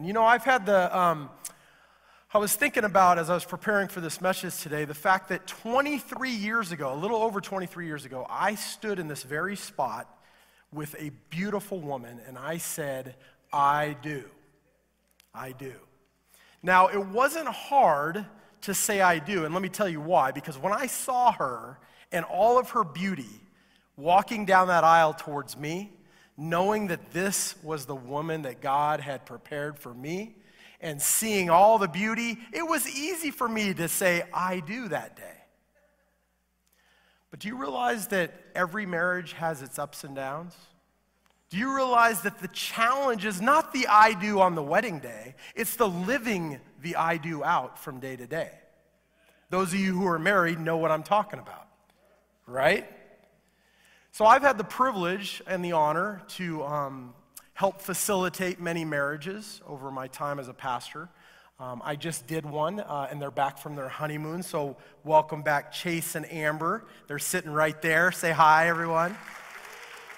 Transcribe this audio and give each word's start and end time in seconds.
And 0.00 0.06
you 0.06 0.14
know, 0.14 0.24
I've 0.24 0.44
had 0.44 0.64
the, 0.64 0.98
um, 0.98 1.28
I 2.32 2.38
was 2.38 2.56
thinking 2.56 2.84
about 2.84 3.18
as 3.18 3.28
I 3.28 3.34
was 3.34 3.44
preparing 3.44 3.86
for 3.86 4.00
this 4.00 4.22
message 4.22 4.56
today, 4.62 4.86
the 4.86 4.94
fact 4.94 5.28
that 5.28 5.46
23 5.46 6.30
years 6.30 6.72
ago, 6.72 6.94
a 6.94 6.96
little 6.96 7.18
over 7.18 7.38
23 7.38 7.84
years 7.84 8.06
ago, 8.06 8.26
I 8.30 8.54
stood 8.54 8.98
in 8.98 9.08
this 9.08 9.24
very 9.24 9.56
spot 9.56 10.08
with 10.72 10.96
a 10.98 11.10
beautiful 11.28 11.80
woman 11.80 12.18
and 12.26 12.38
I 12.38 12.56
said, 12.56 13.14
I 13.52 13.94
do. 14.00 14.24
I 15.34 15.52
do. 15.52 15.74
Now, 16.62 16.86
it 16.86 17.04
wasn't 17.08 17.48
hard 17.48 18.24
to 18.62 18.72
say 18.72 19.02
I 19.02 19.18
do, 19.18 19.44
and 19.44 19.52
let 19.52 19.62
me 19.62 19.68
tell 19.68 19.86
you 19.86 20.00
why. 20.00 20.30
Because 20.30 20.56
when 20.56 20.72
I 20.72 20.86
saw 20.86 21.30
her 21.32 21.78
and 22.10 22.24
all 22.24 22.58
of 22.58 22.70
her 22.70 22.84
beauty 22.84 23.42
walking 23.98 24.46
down 24.46 24.68
that 24.68 24.82
aisle 24.82 25.12
towards 25.12 25.58
me, 25.58 25.92
knowing 26.40 26.86
that 26.86 27.12
this 27.12 27.54
was 27.62 27.84
the 27.84 27.94
woman 27.94 28.42
that 28.42 28.62
God 28.62 29.00
had 29.00 29.26
prepared 29.26 29.78
for 29.78 29.92
me, 29.92 30.34
and 30.80 31.00
seeing 31.00 31.50
all 31.50 31.76
the 31.76 31.86
beauty, 31.86 32.38
it 32.50 32.62
was 32.62 32.88
easy 32.88 33.30
for 33.30 33.46
me 33.46 33.74
to 33.74 33.86
say, 33.88 34.22
I 34.32 34.60
do 34.60 34.88
that 34.88 35.16
day. 35.16 35.22
But 37.30 37.40
do 37.40 37.48
you 37.48 37.56
realize 37.56 38.06
that 38.08 38.32
every 38.54 38.86
marriage 38.86 39.34
has 39.34 39.60
its 39.60 39.78
ups 39.78 40.02
and 40.02 40.16
downs? 40.16 40.56
Do 41.50 41.58
you 41.58 41.76
realize 41.76 42.22
that 42.22 42.38
the 42.38 42.48
challenge 42.48 43.26
is 43.26 43.42
not 43.42 43.74
the 43.74 43.86
I 43.86 44.14
do 44.14 44.40
on 44.40 44.54
the 44.54 44.62
wedding 44.62 44.98
day, 44.98 45.34
it's 45.54 45.76
the 45.76 45.88
living 45.88 46.58
the 46.80 46.96
I 46.96 47.18
do 47.18 47.44
out 47.44 47.78
from 47.78 48.00
day 48.00 48.16
to 48.16 48.26
day? 48.26 48.52
Those 49.50 49.74
of 49.74 49.78
you 49.78 49.92
who 49.92 50.06
are 50.06 50.18
married 50.18 50.58
know 50.58 50.78
what 50.78 50.90
I'm 50.90 51.02
talking 51.02 51.38
about, 51.38 51.66
right? 52.46 52.88
So 54.12 54.26
I've 54.26 54.42
had 54.42 54.58
the 54.58 54.64
privilege 54.64 55.40
and 55.46 55.64
the 55.64 55.70
honor 55.70 56.20
to 56.30 56.64
um, 56.64 57.14
help 57.54 57.80
facilitate 57.80 58.58
many 58.60 58.84
marriages 58.84 59.60
over 59.68 59.92
my 59.92 60.08
time 60.08 60.40
as 60.40 60.48
a 60.48 60.52
pastor. 60.52 61.08
Um, 61.60 61.80
I 61.84 61.94
just 61.94 62.26
did 62.26 62.44
one, 62.44 62.80
uh, 62.80 63.06
and 63.08 63.22
they're 63.22 63.30
back 63.30 63.56
from 63.56 63.76
their 63.76 63.88
honeymoon. 63.88 64.42
So, 64.42 64.76
welcome 65.04 65.42
back, 65.42 65.70
Chase 65.70 66.16
and 66.16 66.30
Amber. 66.32 66.86
They're 67.06 67.20
sitting 67.20 67.52
right 67.52 67.80
there. 67.82 68.10
Say 68.10 68.32
hi, 68.32 68.66
everyone. 68.66 69.16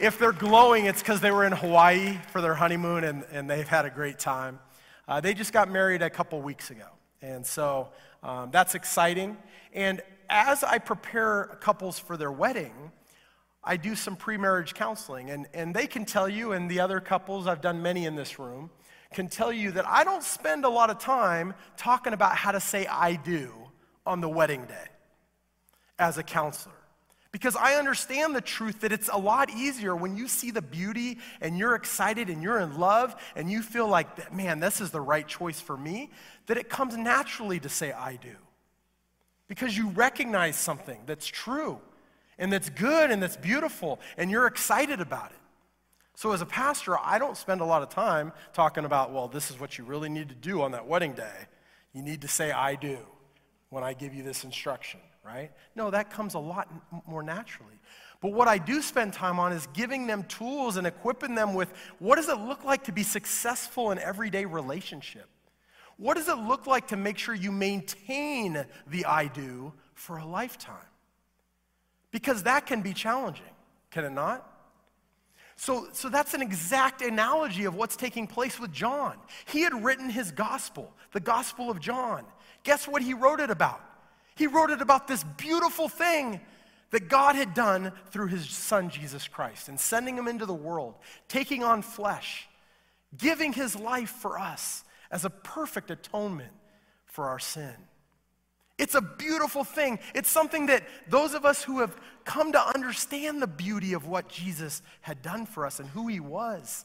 If 0.01 0.19
they're 0.19 0.33
glowing, 0.33 0.87
it's 0.87 1.03
because 1.03 1.21
they 1.21 1.31
were 1.31 1.45
in 1.45 1.53
Hawaii 1.53 2.17
for 2.33 2.41
their 2.41 2.55
honeymoon 2.55 3.05
and, 3.05 3.25
and 3.31 3.49
they've 3.49 3.69
had 3.69 3.85
a 3.85 3.91
great 3.91 4.19
time. 4.19 4.59
Uh, 5.07 5.21
they 5.21 5.35
just 5.35 5.53
got 5.53 5.71
married 5.71 6.01
a 6.01 6.09
couple 6.09 6.41
weeks 6.41 6.71
ago. 6.71 6.89
And 7.21 7.47
so 7.47 7.91
um, 8.23 8.51
that's 8.51 8.75
exciting. 8.75 9.37
And 9.75 10.01
as 10.31 10.65
I 10.65 10.79
prepare 10.79 11.59
couples 11.61 11.99
for 11.99 12.17
their 12.17 12.33
wedding, 12.33 12.73
I 13.65 13.77
do 13.77 13.95
some 13.95 14.17
pre 14.17 14.37
marriage 14.37 14.75
counseling. 14.75 15.31
And, 15.31 15.47
and 15.55 15.75
they 15.75 15.87
can 15.87 16.05
tell 16.05 16.29
you, 16.29 16.53
and 16.53 16.71
the 16.71 16.81
other 16.81 17.01
couples, 17.01 17.47
I've 17.47 17.61
done 17.61 17.83
many 17.83 18.07
in 18.07 18.17
this 18.17 18.39
room, 18.39 18.71
can 19.13 19.29
tell 19.29 19.53
you 19.53 19.73
that 19.73 19.87
I 19.87 20.05
don't 20.05 20.23
spend 20.23 20.65
a 20.65 20.69
lot 20.69 20.91
of 20.91 20.99
time 20.99 21.55
talking 21.77 22.13
about 22.13 22.35
how 22.35 22.53
to 22.53 22.61
say 22.61 22.87
I 22.87 23.15
do 23.17 23.53
on 24.07 24.21
the 24.21 24.29
wedding 24.29 24.65
day 24.65 24.89
as 25.99 26.19
a 26.19 26.23
counselor. 26.23 26.75
Because 27.31 27.57
I 27.57 27.77
understand 27.77 28.35
the 28.35 28.43
truth 28.43 28.81
that 28.81 28.93
it's 28.93 29.09
a 29.09 29.17
lot 29.17 29.49
easier 29.51 29.97
when 29.97 30.17
you 30.17 30.29
see 30.29 30.51
the 30.51 30.61
beauty 30.61 31.19
and 31.41 31.57
you're 31.57 31.75
excited 31.75 32.29
and 32.29 32.43
you're 32.43 32.59
in 32.59 32.79
love 32.79 33.17
and 33.37 33.51
you 33.51 33.63
feel 33.63 33.89
like, 33.89 34.33
man, 34.33 34.61
this 34.61 34.83
is 34.83 34.91
the 34.91 35.01
right 35.01 35.27
choice 35.27 35.59
for 35.59 35.77
me, 35.77 36.11
that 36.47 36.59
it 36.59 36.69
comes 36.69 36.95
naturally 36.95 37.59
to 37.61 37.71
say, 37.71 37.91
I 37.91 38.17
do. 38.17 38.35
Because 39.49 39.77
you 39.77 39.89
recognize 39.91 40.57
something 40.57 41.01
that's 41.07 41.27
true 41.27 41.81
and 42.39 42.53
that's 42.53 42.71
good 42.71 43.11
and 43.11 43.23
that's 43.23 43.37
beautiful 43.37 44.01
and 44.17 44.31
you're 44.31 44.47
excited 44.47 45.01
about 45.01 45.31
it. 45.31 45.39
So, 46.15 46.33
as 46.33 46.43
a 46.43 46.47
pastor, 46.47 46.99
I 46.99 47.19
don't 47.19 47.37
spend 47.37 47.63
a 47.63 47.65
lot 47.65 47.83
of 47.83 47.89
time 47.89 48.33
talking 48.53 48.85
about, 48.85 49.13
well, 49.13 49.29
this 49.29 49.51
is 49.51 49.59
what 49.59 49.79
you 49.79 49.85
really 49.85 50.11
need 50.11 50.29
to 50.29 50.35
do 50.35 50.61
on 50.61 50.73
that 50.73 50.87
wedding 50.87 51.15
day. 51.15 51.47
You 51.95 52.03
need 52.03 52.21
to 52.21 52.29
say, 52.29 52.53
I 52.53 52.75
do, 52.75 52.99
when 53.71 53.83
I 53.83 53.95
give 53.95 54.15
you 54.15 54.23
this 54.23 54.45
instruction 54.45 55.01
right? 55.25 55.51
No, 55.77 55.91
that 55.91 56.11
comes 56.11 56.35
a 56.35 56.39
lot 56.39 56.69
more 57.07 57.23
naturally. 57.23 57.75
But 58.21 58.33
what 58.33 58.49
I 58.49 58.59
do 58.59 58.83
spend 58.83 59.13
time 59.13 59.39
on 59.39 59.53
is 59.53 59.67
giving 59.73 60.07
them 60.07 60.25
tools 60.25 60.77
and 60.77 60.87
equipping 60.87 61.35
them 61.35 61.55
with 61.55 61.73
what 61.99 62.17
does 62.17 62.29
it 62.29 62.39
look 62.39 62.65
like 62.65 62.85
to 62.85 62.93
be 62.93 63.03
successful 63.03 63.91
in 63.91 63.99
everyday 63.99 64.45
relationship? 64.45 65.27
What 65.97 66.17
does 66.17 66.29
it 66.29 66.39
look 66.39 66.67
like 66.67 66.89
to 66.89 66.97
make 66.97 67.19
sure 67.19 67.35
you 67.35 67.53
maintain 67.53 68.65
the 68.87 69.05
I 69.05 69.27
do 69.27 69.73
for 69.95 70.19
a 70.19 70.27
lifetime? 70.27 70.77
Because 72.13 72.45
that 72.45 72.67
can 72.67 72.83
be 72.83 72.93
challenging, 72.93 73.45
can 73.91 74.05
it 74.05 74.13
not? 74.13 74.49
So, 75.57 75.89
so 75.93 76.09
that's 76.09 76.35
an 76.35 76.43
exact 76.43 77.03
analogy 77.03 77.65
of 77.65 77.75
what's 77.75 77.97
taking 77.97 78.27
place 78.27 78.61
with 78.61 78.73
John. 78.73 79.17
He 79.47 79.63
had 79.63 79.85
written 79.85 80.11
his 80.11 80.31
gospel, 80.31 80.93
the 81.13 81.21
Gospel 81.21 81.71
of 81.71 81.81
John. 81.81 82.25
Guess 82.65 82.87
what 82.87 83.03
he 83.03 83.15
wrote 83.15 83.41
it 83.41 83.51
about? 83.51 83.81
He 84.35 84.47
wrote 84.47 84.71
it 84.71 84.81
about 84.81 85.09
this 85.09 85.25
beautiful 85.37 85.89
thing 85.89 86.41
that 86.91 87.09
God 87.09 87.37
had 87.37 87.55
done 87.55 87.93
through 88.11 88.27
his 88.29 88.49
son 88.49 88.91
Jesus 88.91 89.27
Christ 89.27 89.69
and 89.69 89.81
sending 89.81 90.17
him 90.17 90.29
into 90.29 90.47
the 90.47 90.55
world, 90.55 90.95
taking 91.29 91.65
on 91.65 91.83
flesh, 91.83 92.49
giving 93.17 93.53
his 93.53 93.75
life 93.75 94.11
for 94.11 94.39
us 94.39 94.85
as 95.11 95.25
a 95.25 95.31
perfect 95.31 95.91
atonement 95.91 96.53
for 97.07 97.29
our 97.29 97.39
sin. 97.39 97.75
It's 98.83 98.97
a 98.97 99.01
beautiful 99.01 99.63
thing. 99.63 100.01
It's 100.13 100.29
something 100.29 100.67
that 100.67 100.83
those 101.07 101.35
of 101.35 101.45
us 101.45 101.63
who 101.63 101.79
have 101.79 101.97
come 102.25 102.51
to 102.51 102.61
understand 102.75 103.41
the 103.41 103.47
beauty 103.47 103.93
of 103.93 104.09
what 104.09 104.29
Jesus 104.29 104.83
had 105.03 105.23
done 105.23 105.47
for 105.47 105.65
us 105.65 105.79
and 105.79 105.89
who 105.89 106.09
he 106.09 106.19
was, 106.19 106.85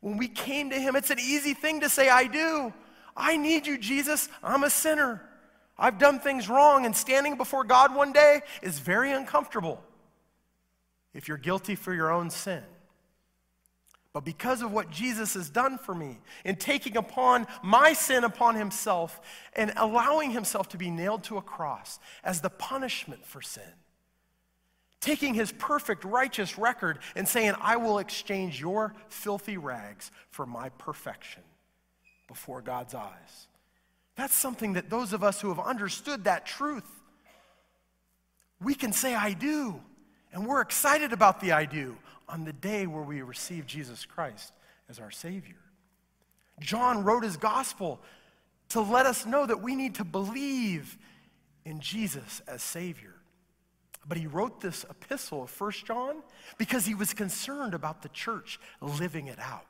when 0.00 0.16
we 0.16 0.26
came 0.26 0.70
to 0.70 0.80
him, 0.80 0.96
it's 0.96 1.10
an 1.10 1.20
easy 1.20 1.54
thing 1.54 1.82
to 1.82 1.88
say, 1.88 2.08
I 2.08 2.24
do. 2.24 2.72
I 3.16 3.36
need 3.36 3.68
you, 3.68 3.78
Jesus. 3.78 4.28
I'm 4.42 4.64
a 4.64 4.70
sinner. 4.70 5.22
I've 5.78 6.00
done 6.00 6.18
things 6.18 6.48
wrong, 6.48 6.84
and 6.84 6.96
standing 6.96 7.36
before 7.36 7.62
God 7.62 7.94
one 7.94 8.12
day 8.12 8.40
is 8.60 8.80
very 8.80 9.12
uncomfortable 9.12 9.80
if 11.14 11.28
you're 11.28 11.36
guilty 11.36 11.76
for 11.76 11.94
your 11.94 12.10
own 12.10 12.30
sin. 12.30 12.64
But 14.12 14.24
because 14.24 14.62
of 14.62 14.72
what 14.72 14.90
Jesus 14.90 15.34
has 15.34 15.50
done 15.50 15.78
for 15.78 15.94
me 15.94 16.18
in 16.44 16.56
taking 16.56 16.96
upon 16.96 17.46
my 17.62 17.92
sin 17.92 18.24
upon 18.24 18.54
himself 18.54 19.20
and 19.54 19.72
allowing 19.76 20.30
himself 20.30 20.68
to 20.70 20.78
be 20.78 20.90
nailed 20.90 21.24
to 21.24 21.36
a 21.36 21.42
cross 21.42 21.98
as 22.24 22.40
the 22.40 22.50
punishment 22.50 23.24
for 23.24 23.42
sin, 23.42 23.62
taking 25.00 25.34
his 25.34 25.52
perfect 25.52 26.04
righteous 26.04 26.58
record 26.58 27.00
and 27.16 27.28
saying, 27.28 27.52
I 27.60 27.76
will 27.76 27.98
exchange 27.98 28.60
your 28.60 28.94
filthy 29.08 29.58
rags 29.58 30.10
for 30.30 30.46
my 30.46 30.70
perfection 30.70 31.42
before 32.28 32.62
God's 32.62 32.94
eyes. 32.94 33.48
That's 34.16 34.34
something 34.34 34.72
that 34.72 34.90
those 34.90 35.12
of 35.12 35.22
us 35.22 35.40
who 35.40 35.48
have 35.48 35.60
understood 35.60 36.24
that 36.24 36.46
truth, 36.46 36.88
we 38.60 38.74
can 38.74 38.92
say, 38.92 39.14
I 39.14 39.34
do. 39.34 39.80
And 40.32 40.46
we're 40.46 40.60
excited 40.60 41.12
about 41.12 41.40
the 41.40 41.52
I 41.52 41.66
do 41.66 41.96
on 42.28 42.44
the 42.44 42.52
day 42.52 42.86
where 42.86 43.02
we 43.02 43.22
receive 43.22 43.66
Jesus 43.66 44.04
Christ 44.04 44.52
as 44.88 44.98
our 44.98 45.10
Savior. 45.10 45.56
John 46.60 47.04
wrote 47.04 47.22
his 47.22 47.36
gospel 47.36 48.00
to 48.70 48.80
let 48.80 49.06
us 49.06 49.24
know 49.24 49.46
that 49.46 49.62
we 49.62 49.74
need 49.74 49.94
to 49.96 50.04
believe 50.04 50.98
in 51.64 51.80
Jesus 51.80 52.42
as 52.46 52.62
Savior. 52.62 53.14
But 54.06 54.18
he 54.18 54.26
wrote 54.26 54.60
this 54.60 54.84
epistle 54.88 55.42
of 55.42 55.50
First 55.50 55.84
John 55.84 56.16
because 56.56 56.86
he 56.86 56.94
was 56.94 57.12
concerned 57.12 57.74
about 57.74 58.02
the 58.02 58.08
church 58.08 58.58
living 58.80 59.26
it 59.26 59.38
out. 59.38 59.66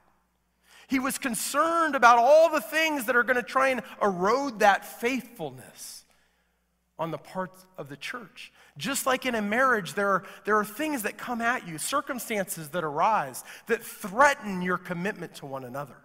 He 0.88 0.98
was 0.98 1.18
concerned 1.18 1.94
about 1.94 2.18
all 2.18 2.50
the 2.50 2.60
things 2.60 3.06
that 3.06 3.16
are 3.16 3.22
going 3.22 3.36
to 3.36 3.42
try 3.42 3.68
and 3.68 3.82
erode 4.00 4.60
that 4.60 4.84
faithfulness 4.84 6.04
on 6.98 7.10
the 7.10 7.18
part 7.18 7.52
of 7.76 7.88
the 7.88 7.96
church. 7.96 8.52
Just 8.78 9.06
like 9.06 9.26
in 9.26 9.34
a 9.34 9.42
marriage, 9.42 9.94
there 9.94 10.08
are, 10.08 10.24
there 10.44 10.56
are 10.56 10.64
things 10.64 11.02
that 11.02 11.18
come 11.18 11.42
at 11.42 11.66
you, 11.66 11.78
circumstances 11.78 12.68
that 12.70 12.84
arise 12.84 13.44
that 13.66 13.82
threaten 13.82 14.62
your 14.62 14.78
commitment 14.78 15.34
to 15.36 15.46
one 15.46 15.64
another. 15.64 15.96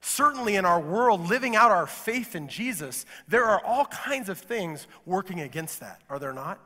Certainly, 0.00 0.56
in 0.56 0.64
our 0.64 0.80
world, 0.80 1.28
living 1.28 1.54
out 1.54 1.70
our 1.70 1.86
faith 1.86 2.34
in 2.34 2.48
Jesus, 2.48 3.06
there 3.28 3.44
are 3.44 3.64
all 3.64 3.84
kinds 3.86 4.28
of 4.28 4.38
things 4.38 4.86
working 5.04 5.40
against 5.40 5.80
that, 5.80 6.00
are 6.08 6.18
there 6.18 6.32
not? 6.32 6.60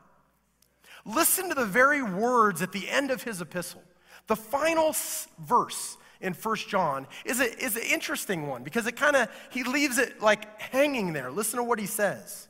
Listen 1.05 1.49
to 1.49 1.55
the 1.55 1.65
very 1.65 2.01
words 2.01 2.61
at 2.61 2.71
the 2.71 2.89
end 2.89 3.11
of 3.11 3.23
his 3.23 3.41
epistle. 3.41 3.83
The 4.27 4.35
final 4.35 4.95
verse 5.39 5.97
in 6.19 6.33
First 6.33 6.67
John 6.67 7.07
is, 7.25 7.39
a, 7.39 7.63
is 7.63 7.75
an 7.75 7.83
interesting 7.83 8.47
one 8.47 8.63
because 8.63 8.87
it 8.87 8.95
kind 8.95 9.15
of, 9.15 9.29
he 9.51 9.63
leaves 9.63 9.97
it 9.97 10.21
like 10.21 10.59
hanging 10.59 11.13
there. 11.13 11.31
Listen 11.31 11.57
to 11.57 11.63
what 11.63 11.79
he 11.79 11.85
says. 11.85 12.47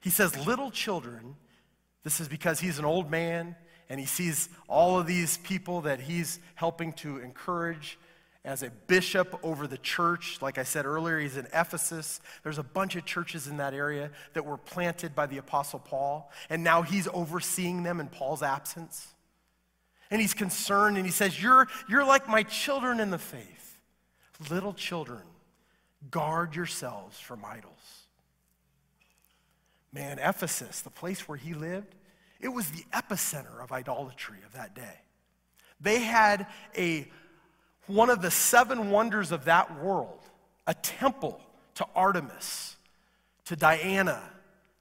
He 0.00 0.10
says, 0.10 0.36
Little 0.46 0.70
children, 0.70 1.36
this 2.06 2.20
is 2.20 2.28
because 2.28 2.60
he's 2.60 2.78
an 2.78 2.84
old 2.84 3.10
man 3.10 3.56
and 3.88 3.98
he 3.98 4.06
sees 4.06 4.48
all 4.68 4.96
of 4.96 5.08
these 5.08 5.38
people 5.38 5.80
that 5.80 5.98
he's 5.98 6.38
helping 6.54 6.92
to 6.92 7.18
encourage 7.18 7.98
as 8.44 8.62
a 8.62 8.70
bishop 8.86 9.36
over 9.42 9.66
the 9.66 9.76
church. 9.76 10.38
Like 10.40 10.56
I 10.56 10.62
said 10.62 10.86
earlier, 10.86 11.18
he's 11.18 11.36
in 11.36 11.46
Ephesus. 11.46 12.20
There's 12.44 12.58
a 12.58 12.62
bunch 12.62 12.94
of 12.94 13.06
churches 13.06 13.48
in 13.48 13.56
that 13.56 13.74
area 13.74 14.12
that 14.34 14.46
were 14.46 14.56
planted 14.56 15.16
by 15.16 15.26
the 15.26 15.38
Apostle 15.38 15.80
Paul, 15.80 16.30
and 16.48 16.62
now 16.62 16.82
he's 16.82 17.08
overseeing 17.08 17.82
them 17.82 17.98
in 17.98 18.06
Paul's 18.06 18.44
absence. 18.44 19.08
And 20.08 20.20
he's 20.20 20.32
concerned 20.32 20.98
and 20.98 21.04
he 21.04 21.10
says, 21.10 21.42
You're, 21.42 21.66
you're 21.88 22.06
like 22.06 22.28
my 22.28 22.44
children 22.44 23.00
in 23.00 23.10
the 23.10 23.18
faith. 23.18 23.80
Little 24.48 24.74
children, 24.74 25.22
Guard 26.08 26.54
yourselves 26.54 27.18
from 27.18 27.44
idols. 27.44 28.05
Man, 29.92 30.18
Ephesus, 30.18 30.80
the 30.82 30.90
place 30.90 31.28
where 31.28 31.38
he 31.38 31.54
lived, 31.54 31.94
it 32.40 32.48
was 32.48 32.70
the 32.70 32.84
epicenter 32.92 33.62
of 33.62 33.72
idolatry 33.72 34.38
of 34.44 34.52
that 34.52 34.74
day. 34.74 35.00
They 35.80 36.00
had 36.00 36.46
a 36.76 37.10
one 37.86 38.10
of 38.10 38.20
the 38.20 38.30
seven 38.30 38.90
wonders 38.90 39.30
of 39.30 39.44
that 39.44 39.80
world, 39.80 40.20
a 40.66 40.74
temple 40.74 41.40
to 41.76 41.86
Artemis, 41.94 42.76
to 43.44 43.54
Diana, 43.54 44.20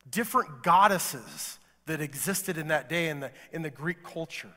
different 0.10 0.64
goddesses 0.64 1.60
that 1.86 2.02
existed 2.02 2.58
in 2.58 2.70
that 2.70 2.90
day 2.90 3.10
in 3.10 3.20
the, 3.20 3.32
in 3.52 3.62
the 3.62 3.70
Greek 3.70 4.04
culture. 4.04 4.52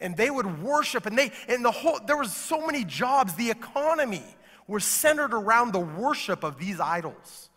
And 0.00 0.16
they 0.16 0.28
would 0.28 0.62
worship, 0.62 1.06
and 1.06 1.16
they 1.16 1.32
and 1.48 1.64
the 1.64 1.70
whole 1.70 1.98
there 2.04 2.16
was 2.16 2.34
so 2.34 2.66
many 2.66 2.84
jobs, 2.84 3.34
the 3.34 3.50
economy 3.50 4.24
was 4.66 4.84
centered 4.84 5.32
around 5.32 5.72
the 5.72 5.80
worship 5.80 6.42
of 6.42 6.58
these 6.58 6.80
idols. 6.80 7.48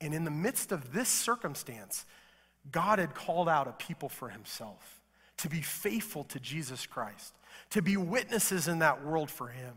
And 0.00 0.14
in 0.14 0.24
the 0.24 0.30
midst 0.30 0.72
of 0.72 0.92
this 0.92 1.08
circumstance, 1.08 2.04
God 2.70 2.98
had 2.98 3.14
called 3.14 3.48
out 3.48 3.68
a 3.68 3.72
people 3.72 4.08
for 4.08 4.28
himself 4.28 5.00
to 5.38 5.48
be 5.48 5.60
faithful 5.60 6.24
to 6.24 6.40
Jesus 6.40 6.86
Christ, 6.86 7.34
to 7.70 7.82
be 7.82 7.96
witnesses 7.96 8.68
in 8.68 8.80
that 8.80 9.04
world 9.04 9.30
for 9.30 9.48
him. 9.48 9.74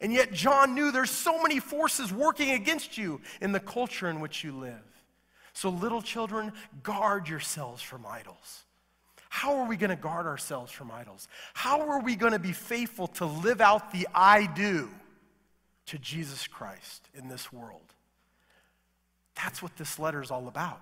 And 0.00 0.12
yet, 0.12 0.32
John 0.32 0.74
knew 0.74 0.90
there's 0.90 1.10
so 1.10 1.40
many 1.40 1.60
forces 1.60 2.12
working 2.12 2.50
against 2.50 2.98
you 2.98 3.20
in 3.40 3.52
the 3.52 3.60
culture 3.60 4.08
in 4.10 4.20
which 4.20 4.42
you 4.42 4.52
live. 4.52 4.82
So, 5.52 5.68
little 5.68 6.02
children, 6.02 6.52
guard 6.82 7.28
yourselves 7.28 7.82
from 7.82 8.04
idols. 8.06 8.64
How 9.28 9.58
are 9.58 9.68
we 9.68 9.76
going 9.76 9.90
to 9.90 9.96
guard 9.96 10.26
ourselves 10.26 10.72
from 10.72 10.90
idols? 10.90 11.28
How 11.54 11.88
are 11.88 12.00
we 12.00 12.16
going 12.16 12.32
to 12.32 12.38
be 12.38 12.52
faithful 12.52 13.06
to 13.08 13.26
live 13.26 13.60
out 13.60 13.92
the 13.92 14.08
I 14.14 14.46
do 14.46 14.90
to 15.86 15.98
Jesus 15.98 16.46
Christ 16.46 17.08
in 17.14 17.28
this 17.28 17.52
world? 17.52 17.94
That's 19.36 19.62
what 19.62 19.76
this 19.76 19.98
letter 19.98 20.22
is 20.22 20.30
all 20.30 20.48
about. 20.48 20.80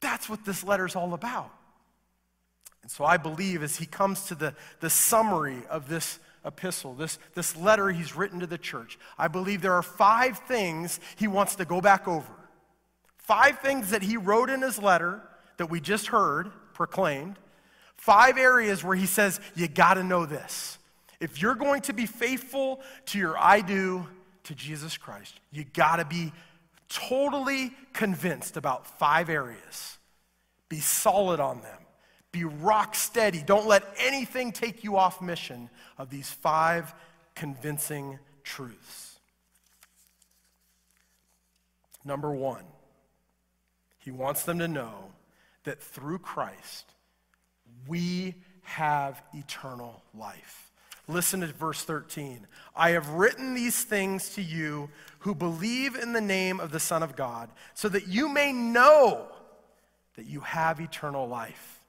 That's 0.00 0.28
what 0.28 0.44
this 0.44 0.64
letter 0.64 0.86
is 0.86 0.96
all 0.96 1.14
about. 1.14 1.52
And 2.82 2.90
so 2.90 3.04
I 3.04 3.16
believe 3.16 3.62
as 3.62 3.76
he 3.76 3.86
comes 3.86 4.26
to 4.26 4.34
the, 4.34 4.54
the 4.80 4.90
summary 4.90 5.62
of 5.68 5.88
this 5.88 6.18
epistle, 6.44 6.94
this, 6.94 7.18
this 7.34 7.56
letter 7.56 7.90
he's 7.90 8.16
written 8.16 8.40
to 8.40 8.46
the 8.46 8.58
church, 8.58 8.98
I 9.18 9.28
believe 9.28 9.60
there 9.60 9.74
are 9.74 9.82
five 9.82 10.38
things 10.38 11.00
he 11.16 11.26
wants 11.26 11.56
to 11.56 11.64
go 11.64 11.80
back 11.80 12.08
over. 12.08 12.32
Five 13.18 13.58
things 13.58 13.90
that 13.90 14.02
he 14.02 14.16
wrote 14.16 14.48
in 14.48 14.62
his 14.62 14.78
letter 14.80 15.22
that 15.58 15.66
we 15.66 15.80
just 15.80 16.06
heard 16.06 16.50
proclaimed. 16.72 17.36
Five 17.96 18.38
areas 18.38 18.82
where 18.82 18.96
he 18.96 19.06
says, 19.06 19.40
You 19.54 19.68
got 19.68 19.94
to 19.94 20.02
know 20.02 20.24
this. 20.24 20.78
If 21.20 21.42
you're 21.42 21.56
going 21.56 21.82
to 21.82 21.92
be 21.92 22.06
faithful 22.06 22.80
to 23.06 23.18
your 23.18 23.36
I 23.36 23.60
do 23.60 24.06
to 24.44 24.54
Jesus 24.54 24.96
Christ, 24.96 25.38
you 25.50 25.64
got 25.64 25.96
to 25.96 26.04
be 26.04 26.32
totally 26.88 27.72
convinced 27.92 28.56
about 28.56 28.86
five 28.98 29.28
areas. 29.28 29.98
Be 30.68 30.80
solid 30.80 31.40
on 31.40 31.60
them. 31.62 31.78
Be 32.32 32.44
rock 32.44 32.94
steady. 32.94 33.42
Don't 33.42 33.66
let 33.66 33.84
anything 33.98 34.52
take 34.52 34.84
you 34.84 34.96
off 34.96 35.22
mission 35.22 35.70
of 35.96 36.10
these 36.10 36.30
five 36.30 36.94
convincing 37.34 38.18
truths. 38.42 39.18
Number 42.04 42.30
one, 42.30 42.64
he 43.98 44.10
wants 44.10 44.44
them 44.44 44.58
to 44.60 44.68
know 44.68 45.10
that 45.64 45.82
through 45.82 46.18
Christ, 46.18 46.94
we 47.86 48.34
have 48.62 49.22
eternal 49.34 50.02
life. 50.14 50.67
Listen 51.08 51.40
to 51.40 51.46
verse 51.46 51.82
13. 51.84 52.46
I 52.76 52.90
have 52.90 53.08
written 53.08 53.54
these 53.54 53.82
things 53.82 54.34
to 54.34 54.42
you 54.42 54.90
who 55.20 55.34
believe 55.34 55.94
in 55.94 56.12
the 56.12 56.20
name 56.20 56.60
of 56.60 56.70
the 56.70 56.78
Son 56.78 57.02
of 57.02 57.16
God, 57.16 57.50
so 57.72 57.88
that 57.88 58.06
you 58.06 58.28
may 58.28 58.52
know 58.52 59.26
that 60.16 60.26
you 60.26 60.40
have 60.40 60.80
eternal 60.80 61.26
life. 61.26 61.80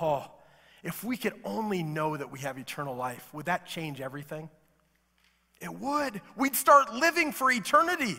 Oh, 0.00 0.30
if 0.84 1.02
we 1.02 1.16
could 1.16 1.34
only 1.44 1.82
know 1.82 2.16
that 2.16 2.30
we 2.30 2.38
have 2.40 2.56
eternal 2.56 2.94
life, 2.94 3.28
would 3.34 3.46
that 3.46 3.66
change 3.66 4.00
everything? 4.00 4.48
It 5.60 5.74
would. 5.74 6.20
We'd 6.36 6.54
start 6.54 6.94
living 6.94 7.32
for 7.32 7.50
eternity. 7.50 8.16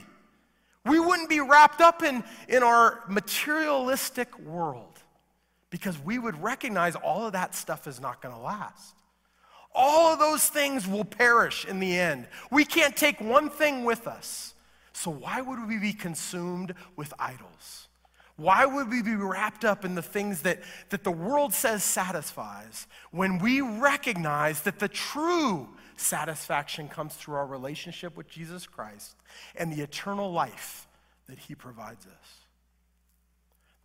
We 0.85 0.99
wouldn't 0.99 1.29
be 1.29 1.39
wrapped 1.39 1.79
up 1.79 2.03
in, 2.03 2.23
in 2.49 2.63
our 2.63 3.03
materialistic 3.07 4.37
world 4.39 4.99
because 5.69 5.97
we 5.99 6.19
would 6.19 6.41
recognize 6.41 6.95
all 6.95 7.25
of 7.25 7.33
that 7.33 7.55
stuff 7.55 7.87
is 7.87 8.01
not 8.01 8.21
going 8.21 8.35
to 8.35 8.41
last. 8.41 8.95
All 9.79 10.11
of 10.11 10.17
those 10.17 10.47
things 10.47 10.87
will 10.87 11.05
perish 11.05 11.63
in 11.63 11.79
the 11.79 11.99
end. 11.99 12.27
We 12.49 12.65
can't 12.65 12.97
take 12.97 13.21
one 13.21 13.51
thing 13.51 13.85
with 13.85 14.07
us. 14.07 14.55
So, 14.91 15.11
why 15.11 15.41
would 15.41 15.67
we 15.67 15.77
be 15.77 15.93
consumed 15.93 16.73
with 16.95 17.13
idols? 17.19 17.87
Why 18.37 18.65
would 18.65 18.89
we 18.89 19.03
be 19.03 19.13
wrapped 19.15 19.63
up 19.63 19.85
in 19.85 19.93
the 19.93 20.01
things 20.01 20.41
that, 20.41 20.61
that 20.89 21.03
the 21.03 21.11
world 21.11 21.53
says 21.53 21.83
satisfies 21.83 22.87
when 23.11 23.37
we 23.37 23.61
recognize 23.61 24.61
that 24.61 24.79
the 24.79 24.87
true 24.87 25.69
satisfaction 25.95 26.87
comes 26.87 27.13
through 27.13 27.35
our 27.35 27.45
relationship 27.45 28.17
with 28.17 28.27
Jesus 28.27 28.65
Christ 28.65 29.15
and 29.55 29.71
the 29.71 29.83
eternal 29.83 30.31
life 30.31 30.87
that 31.27 31.37
he 31.37 31.53
provides 31.53 32.07
us? 32.07 32.37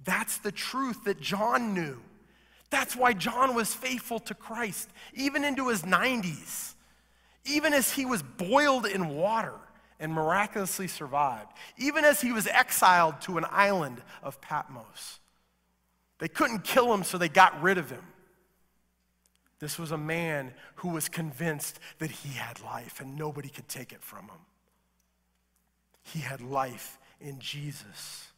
That's 0.05 0.39
the 0.39 0.53
truth 0.53 1.05
that 1.05 1.21
John 1.21 1.75
knew. 1.75 2.01
That's 2.73 2.97
why 2.97 3.13
John 3.13 3.55
was 3.55 3.75
faithful 3.75 4.19
to 4.21 4.35
Christ, 4.35 4.89
even 5.13 5.45
into 5.45 5.69
his 5.69 5.83
90s, 5.83 6.73
even 7.45 7.75
as 7.75 7.93
he 7.93 8.07
was 8.07 8.23
boiled 8.23 8.87
in 8.87 9.11
water 9.11 9.57
and 10.01 10.11
miraculously 10.11 10.89
survived, 10.89 11.53
even 11.77 12.03
as 12.03 12.23
he 12.23 12.33
was 12.33 12.47
exiled 12.47 13.21
to 13.21 13.37
an 13.37 13.45
island 13.51 14.01
of 14.23 14.41
Patmos. 14.41 15.21
They 16.19 16.29
couldn't 16.29 16.65
kill 16.65 16.95
him, 16.95 17.05
so 17.05 17.19
they 17.19 17.29
got 17.29 17.61
rid 17.61 17.77
of 17.77 17.91
him. 17.91 18.05
This 19.59 19.79
was 19.79 19.93
a 19.93 19.99
man 19.99 20.55
who 20.77 20.89
was 20.89 21.11
convinced 21.11 21.79
that 21.99 22.11
he 22.11 22.31
had 22.31 22.63
life 22.63 23.01
and 23.01 23.19
nobody 23.19 23.51
could 23.51 23.69
take 23.69 23.93
it 23.93 24.03
from 24.03 24.25
him. 24.25 24.47
He 26.03 26.21
had 26.21 26.41
life 26.41 26.99
in 27.21 27.39
Jesus. 27.39 28.29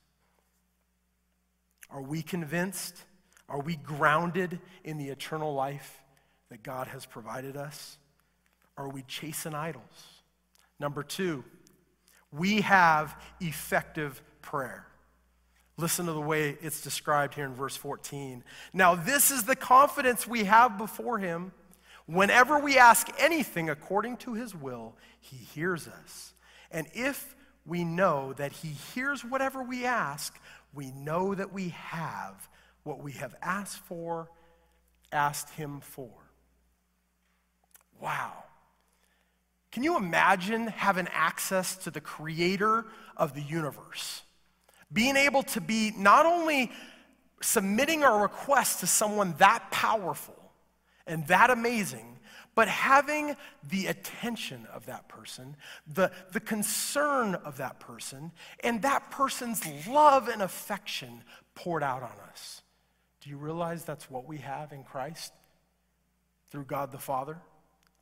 Are 1.89 2.03
we 2.03 2.21
convinced? 2.21 3.05
Are 3.49 3.61
we 3.61 3.76
grounded 3.76 4.58
in 4.85 4.99
the 4.99 5.08
eternal 5.08 5.55
life 5.55 6.02
that 6.50 6.62
God 6.62 6.87
has 6.88 7.06
provided 7.06 7.56
us? 7.56 7.99
Are 8.76 8.88
we 8.88 9.02
chasing 9.02 9.55
idols? 9.55 9.82
Number 10.81 11.02
two, 11.02 11.44
we 12.32 12.62
have 12.62 13.17
effective 13.40 14.21
prayer. 14.42 14.87
Listen 15.76 16.07
to 16.07 16.12
the 16.12 16.21
way 16.21 16.57
it's 16.61 16.80
described 16.83 17.35
here 17.35 17.45
in 17.45 17.54
verse 17.54 17.76
14. 17.76 18.45
Now, 18.73 18.95
this 18.95 19.30
is 19.30 19.45
the 19.45 19.57
confidence 19.57 20.26
we 20.26 20.45
have 20.45 20.78
before 20.78 21.19
Him. 21.19 21.52
Whenever 22.07 22.59
we 22.59 22.78
ask 22.78 23.09
anything 23.19 23.71
according 23.71 24.19
to 24.19 24.35
His 24.35 24.54
will, 24.54 24.95
He 25.21 25.37
hears 25.37 25.88
us. 25.88 26.33
And 26.71 26.87
if 26.92 27.35
we 27.66 27.85
know 27.85 28.33
that 28.35 28.52
He 28.52 28.69
hears 28.69 29.25
whatever 29.25 29.62
we 29.62 29.85
ask, 29.85 30.38
we 30.73 30.92
know 30.92 31.35
that 31.35 31.52
we 31.52 31.71
have 31.71 32.49
what 32.85 33.03
we 33.03 33.12
have 33.12 33.35
asked 33.43 33.79
for, 33.79 34.31
asked 35.11 35.50
Him 35.50 35.81
for. 35.81 36.11
Wow. 38.00 38.45
Can 39.73 39.83
you 39.83 39.97
imagine 39.97 40.69
having 40.69 41.09
access 41.12 41.76
to 41.79 41.91
the 41.91 42.00
creator 42.00 42.85
of 43.17 43.35
the 43.35 43.41
universe? 43.41 44.23
Being 44.93 45.17
able 45.17 45.43
to 45.45 45.61
be 45.61 45.93
not 45.97 46.26
only 46.26 46.71
submitting 47.43 48.05
our 48.05 48.23
request 48.23 48.81
to 48.81 48.87
someone 48.87 49.35
that 49.38 49.71
powerful 49.71 50.53
and 51.07 51.26
that 51.26 51.50
amazing, 51.50 52.19
but 52.55 52.69
having 52.69 53.37
the 53.69 53.87
attention 53.87 54.67
of 54.73 54.87
that 54.87 55.09
person, 55.09 55.57
the, 55.93 56.12
the 56.33 56.41
concern 56.41 57.35
of 57.35 57.57
that 57.57 57.81
person, 57.81 58.31
and 58.62 58.83
that 58.83 59.11
person's 59.11 59.62
love 59.88 60.29
and 60.29 60.41
affection 60.41 61.25
poured 61.55 61.83
out 61.83 62.03
on 62.03 62.17
us. 62.31 62.62
Do 63.25 63.31
you 63.31 63.38
realize 63.38 63.85
that's 63.85 64.11
what 64.11 64.26
we 64.26 64.37
have 64.38 64.73
in 64.73 64.85
Christ 64.85 65.33
through 66.50 66.64
God 66.64 66.93
the 66.93 66.99
Father? 66.99 67.38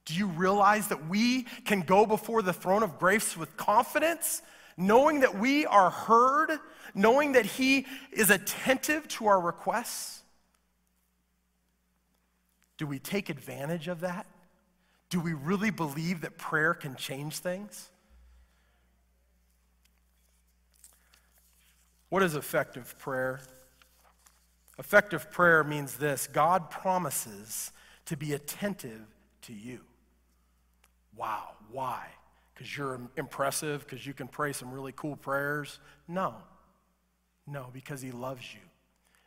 Do 0.05 0.14
you 0.14 0.26
realize 0.26 0.88
that 0.88 1.09
we 1.09 1.45
can 1.64 1.83
go 1.83 2.05
before 2.07 2.43
the 2.43 2.52
throne 2.52 2.83
of 2.83 2.99
grace 2.99 3.37
with 3.37 3.57
confidence, 3.57 4.43
knowing 4.76 5.21
that 5.21 5.38
we 5.38 5.64
are 5.64 5.91
heard, 5.91 6.59
knowing 6.93 7.33
that 7.33 7.47
He 7.47 7.87
is 8.11 8.31
attentive 8.31 9.07
to 9.09 9.26
our 9.26 9.41
requests? 9.41 10.23
Do 12.76 12.88
we 12.88 12.99
take 12.99 13.31
advantage 13.31 13.87
of 13.87 14.00
that? 14.00 14.26
Do 15.09 15.21
we 15.21 15.35
really 15.35 15.71
believe 15.71 16.23
that 16.23 16.37
prayer 16.37 16.75
can 16.75 16.97
change 16.97 17.38
things? 17.38 17.91
What 22.09 22.25
is 22.25 22.35
effective 22.35 22.99
prayer? 22.99 23.41
Effective 24.83 25.31
prayer 25.31 25.62
means 25.62 25.97
this 25.97 26.27
God 26.27 26.69
promises 26.69 27.71
to 28.07 28.17
be 28.17 28.33
attentive 28.33 29.07
to 29.43 29.53
you. 29.53 29.81
Wow. 31.17 31.53
Why? 31.71 32.09
because 32.62 32.77
you're 32.77 33.01
impressive, 33.17 33.81
because 33.81 34.07
you 34.07 34.15
can 34.15 34.29
pray 34.29 34.53
some 34.53 34.71
really 34.71 34.93
cool 34.93 35.17
prayers. 35.17 35.81
No. 36.07 36.35
No, 37.45 37.69
because 37.73 38.01
He 38.01 38.12
loves 38.12 38.55
you. 38.55 38.61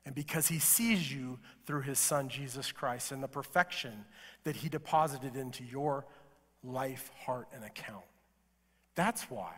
And 0.06 0.16
because 0.16 0.48
He 0.48 0.60
sees 0.60 1.12
you 1.12 1.40
through 1.66 1.82
His 1.82 2.00
Son, 2.00 2.30
Jesus 2.30 2.72
Christ, 2.72 3.12
and 3.12 3.22
the 3.22 3.28
perfection 3.28 4.06
that 4.46 4.56
He 4.56 4.70
deposited 4.70 5.36
into 5.36 5.66
your 5.66 6.06
life, 6.64 7.12
heart, 7.26 7.48
and 7.54 7.64
account. 7.66 8.06
That's 8.96 9.30
why. 9.30 9.54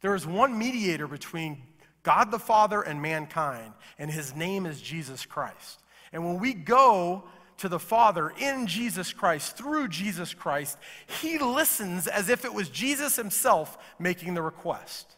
There 0.00 0.14
is 0.14 0.26
one 0.26 0.58
mediator 0.58 1.06
between 1.06 1.62
God 2.06 2.30
the 2.30 2.38
Father 2.38 2.82
and 2.82 3.02
mankind, 3.02 3.72
and 3.98 4.08
His 4.08 4.32
name 4.32 4.64
is 4.64 4.80
Jesus 4.80 5.26
Christ. 5.26 5.80
And 6.12 6.24
when 6.24 6.38
we 6.38 6.54
go 6.54 7.24
to 7.56 7.68
the 7.68 7.80
Father 7.80 8.32
in 8.38 8.68
Jesus 8.68 9.12
Christ, 9.12 9.56
through 9.56 9.88
Jesus 9.88 10.32
Christ, 10.32 10.78
he 11.20 11.38
listens 11.38 12.06
as 12.06 12.28
if 12.28 12.44
it 12.44 12.54
was 12.54 12.68
Jesus 12.68 13.16
himself 13.16 13.76
making 13.98 14.34
the 14.34 14.42
request. 14.42 15.16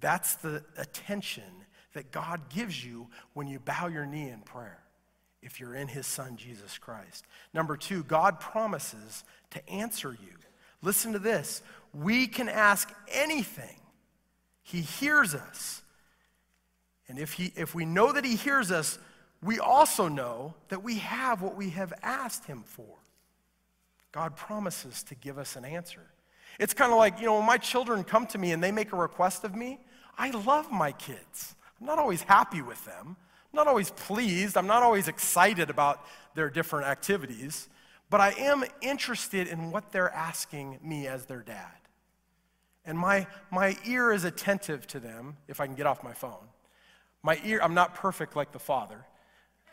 That's 0.00 0.34
the 0.34 0.64
attention 0.76 1.44
that 1.92 2.10
God 2.10 2.48
gives 2.48 2.84
you 2.84 3.06
when 3.34 3.46
you 3.46 3.60
bow 3.60 3.86
your 3.86 4.06
knee 4.06 4.30
in 4.30 4.40
prayer, 4.40 4.82
if 5.40 5.60
you're 5.60 5.76
in 5.76 5.86
his 5.86 6.08
Son, 6.08 6.36
Jesus 6.36 6.78
Christ. 6.78 7.26
Number 7.54 7.76
two, 7.76 8.02
God 8.02 8.40
promises 8.40 9.22
to 9.50 9.68
answer 9.68 10.16
you. 10.20 10.34
Listen 10.82 11.12
to 11.12 11.20
this 11.20 11.62
we 11.94 12.26
can 12.26 12.48
ask 12.48 12.92
anything, 13.12 13.78
he 14.68 14.82
hears 14.82 15.34
us. 15.34 15.80
And 17.08 17.18
if, 17.18 17.32
he, 17.32 17.52
if 17.56 17.74
we 17.74 17.86
know 17.86 18.12
that 18.12 18.24
he 18.24 18.36
hears 18.36 18.70
us, 18.70 18.98
we 19.42 19.58
also 19.58 20.08
know 20.08 20.54
that 20.68 20.82
we 20.82 20.98
have 20.98 21.40
what 21.40 21.56
we 21.56 21.70
have 21.70 21.94
asked 22.02 22.44
Him 22.44 22.64
for. 22.66 22.96
God 24.12 24.36
promises 24.36 25.02
to 25.04 25.14
give 25.14 25.38
us 25.38 25.56
an 25.56 25.64
answer. 25.64 26.02
It's 26.58 26.74
kind 26.74 26.92
of 26.92 26.98
like, 26.98 27.18
you 27.18 27.26
know, 27.26 27.36
when 27.36 27.46
my 27.46 27.56
children 27.56 28.04
come 28.04 28.26
to 28.26 28.38
me 28.38 28.52
and 28.52 28.62
they 28.62 28.72
make 28.72 28.92
a 28.92 28.96
request 28.96 29.44
of 29.44 29.54
me, 29.54 29.78
I 30.18 30.30
love 30.30 30.70
my 30.70 30.92
kids. 30.92 31.54
I'm 31.80 31.86
not 31.86 31.98
always 31.98 32.22
happy 32.22 32.60
with 32.60 32.84
them. 32.84 33.16
I'm 33.52 33.56
not 33.56 33.68
always 33.68 33.90
pleased. 33.90 34.56
I'm 34.56 34.66
not 34.66 34.82
always 34.82 35.08
excited 35.08 35.70
about 35.70 36.04
their 36.34 36.50
different 36.50 36.88
activities. 36.88 37.68
But 38.10 38.20
I 38.20 38.30
am 38.32 38.64
interested 38.82 39.46
in 39.46 39.70
what 39.70 39.92
they're 39.92 40.12
asking 40.12 40.80
me 40.82 41.06
as 41.06 41.26
their 41.26 41.42
dad. 41.42 41.77
And 42.88 42.98
my, 42.98 43.26
my 43.50 43.76
ear 43.84 44.12
is 44.12 44.24
attentive 44.24 44.86
to 44.88 44.98
them 44.98 45.36
if 45.46 45.60
I 45.60 45.66
can 45.66 45.74
get 45.74 45.86
off 45.86 46.02
my 46.02 46.14
phone. 46.14 46.48
My 47.22 47.38
ear, 47.44 47.60
I'm 47.62 47.74
not 47.74 47.94
perfect 47.94 48.34
like 48.34 48.50
the 48.50 48.58
father. 48.58 49.04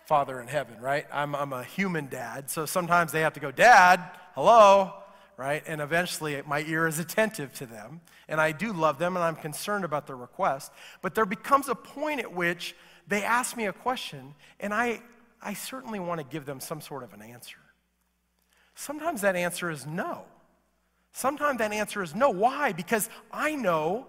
Father 0.05 0.41
in 0.41 0.48
heaven, 0.48 0.81
right? 0.81 1.07
I'm, 1.13 1.34
I'm 1.34 1.53
a 1.53 1.63
human 1.63 2.07
dad, 2.07 2.50
so 2.50 2.65
sometimes 2.65 3.13
they 3.13 3.22
have 3.22 3.34
to 3.34 3.39
go, 3.39 3.51
Dad, 3.51 4.01
hello, 4.34 4.93
right? 5.38 5.63
And 5.65 5.79
eventually 5.79 6.41
my 6.45 6.60
ear 6.67 6.88
is 6.88 7.00
attentive 7.00 7.53
to 7.53 7.65
them, 7.65 8.01
and 8.27 8.41
I 8.41 8.51
do 8.51 8.74
love 8.74 9.00
them, 9.00 9.15
and 9.15 9.24
I'm 9.24 9.38
concerned 9.38 9.86
about 9.86 10.07
their 10.07 10.17
request. 10.17 10.74
But 11.01 11.15
there 11.15 11.25
becomes 11.25 11.69
a 11.69 11.75
point 11.75 12.19
at 12.19 12.34
which 12.34 12.75
they 13.07 13.24
ask 13.24 13.55
me 13.55 13.65
a 13.65 13.74
question, 13.74 14.36
and 14.60 14.74
I, 14.74 15.01
I 15.41 15.53
certainly 15.53 16.00
want 16.00 16.19
to 16.19 16.27
give 16.27 16.45
them 16.45 16.60
some 16.60 16.81
sort 16.81 17.01
of 17.01 17.13
an 17.13 17.22
answer. 17.22 17.60
Sometimes 18.75 19.22
that 19.22 19.38
answer 19.38 19.72
is 19.72 19.88
no. 19.88 20.25
Sometimes 21.15 21.60
that 21.60 21.72
answer 21.72 22.03
is 22.03 22.13
no. 22.13 22.29
Why? 22.29 22.74
Because 22.74 23.10
I 23.31 23.55
know 23.55 24.05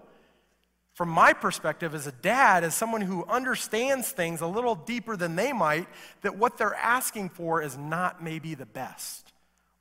from 0.93 1.07
my 1.07 1.31
perspective 1.31 1.95
as 1.95 2.05
a 2.05 2.11
dad, 2.11 2.65
as 2.65 2.75
someone 2.75 2.99
who 2.99 3.23
understands 3.27 4.09
things 4.09 4.41
a 4.41 4.45
little 4.45 4.75
deeper 4.75 5.15
than 5.15 5.37
they 5.37 5.53
might, 5.53 5.87
that 6.21 6.37
what 6.37 6.57
they're 6.57 6.75
asking 6.75 7.29
for 7.29 7.61
is 7.61 7.77
not 7.77 8.21
maybe 8.21 8.55
the 8.55 8.65
best 8.65 9.31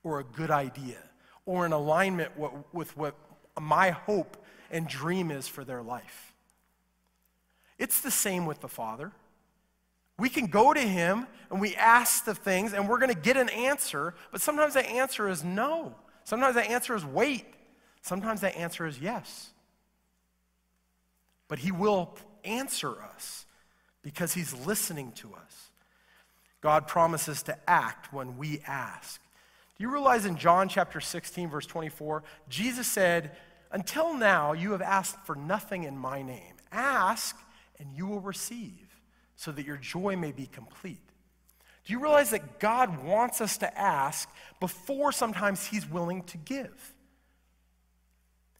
or 0.04 0.20
a 0.20 0.24
good 0.24 0.52
idea 0.52 0.98
or 1.46 1.66
in 1.66 1.72
alignment 1.72 2.30
with 2.72 2.96
what 2.96 3.16
my 3.60 3.90
hope 3.90 4.36
and 4.70 4.86
dream 4.86 5.32
is 5.32 5.48
for 5.48 5.64
their 5.64 5.82
life. 5.82 6.32
It's 7.76 8.02
the 8.02 8.12
same 8.12 8.46
with 8.46 8.60
the 8.60 8.68
Father. 8.68 9.10
We 10.16 10.28
can 10.28 10.46
go 10.46 10.72
to 10.72 10.80
Him 10.80 11.26
and 11.50 11.60
we 11.60 11.74
ask 11.74 12.24
the 12.24 12.36
things 12.36 12.72
and 12.72 12.88
we're 12.88 13.00
going 13.00 13.12
to 13.12 13.20
get 13.20 13.36
an 13.36 13.48
answer, 13.48 14.14
but 14.30 14.40
sometimes 14.40 14.74
the 14.74 14.88
answer 14.88 15.28
is 15.28 15.42
no. 15.42 15.96
Sometimes 16.26 16.56
the 16.56 16.68
answer 16.68 16.96
is 16.96 17.04
wait. 17.04 17.46
Sometimes 18.02 18.40
the 18.40 18.54
answer 18.58 18.84
is 18.84 18.98
yes. 18.98 19.50
But 21.46 21.60
He 21.60 21.70
will 21.70 22.16
answer 22.44 23.00
us 23.00 23.46
because 24.02 24.34
He's 24.34 24.52
listening 24.66 25.12
to 25.12 25.32
us. 25.34 25.70
God 26.60 26.88
promises 26.88 27.44
to 27.44 27.56
act 27.70 28.12
when 28.12 28.36
we 28.36 28.60
ask. 28.66 29.20
Do 29.78 29.84
you 29.84 29.92
realize 29.92 30.26
in 30.26 30.36
John 30.36 30.68
chapter 30.68 31.00
16, 31.00 31.48
verse 31.48 31.66
24, 31.66 32.24
Jesus 32.48 32.88
said, 32.88 33.36
Until 33.70 34.12
now 34.12 34.52
you 34.52 34.72
have 34.72 34.82
asked 34.82 35.24
for 35.24 35.36
nothing 35.36 35.84
in 35.84 35.96
my 35.96 36.22
name. 36.22 36.54
Ask 36.72 37.36
and 37.78 37.88
you 37.94 38.06
will 38.06 38.20
receive, 38.20 38.98
so 39.36 39.52
that 39.52 39.64
your 39.64 39.76
joy 39.76 40.16
may 40.16 40.32
be 40.32 40.46
complete. 40.46 41.05
Do 41.86 41.92
you 41.92 42.00
realize 42.00 42.30
that 42.30 42.58
God 42.58 43.04
wants 43.04 43.40
us 43.40 43.58
to 43.58 43.78
ask 43.78 44.28
before 44.58 45.12
sometimes 45.12 45.64
He's 45.64 45.88
willing 45.88 46.24
to 46.24 46.36
give? 46.36 46.94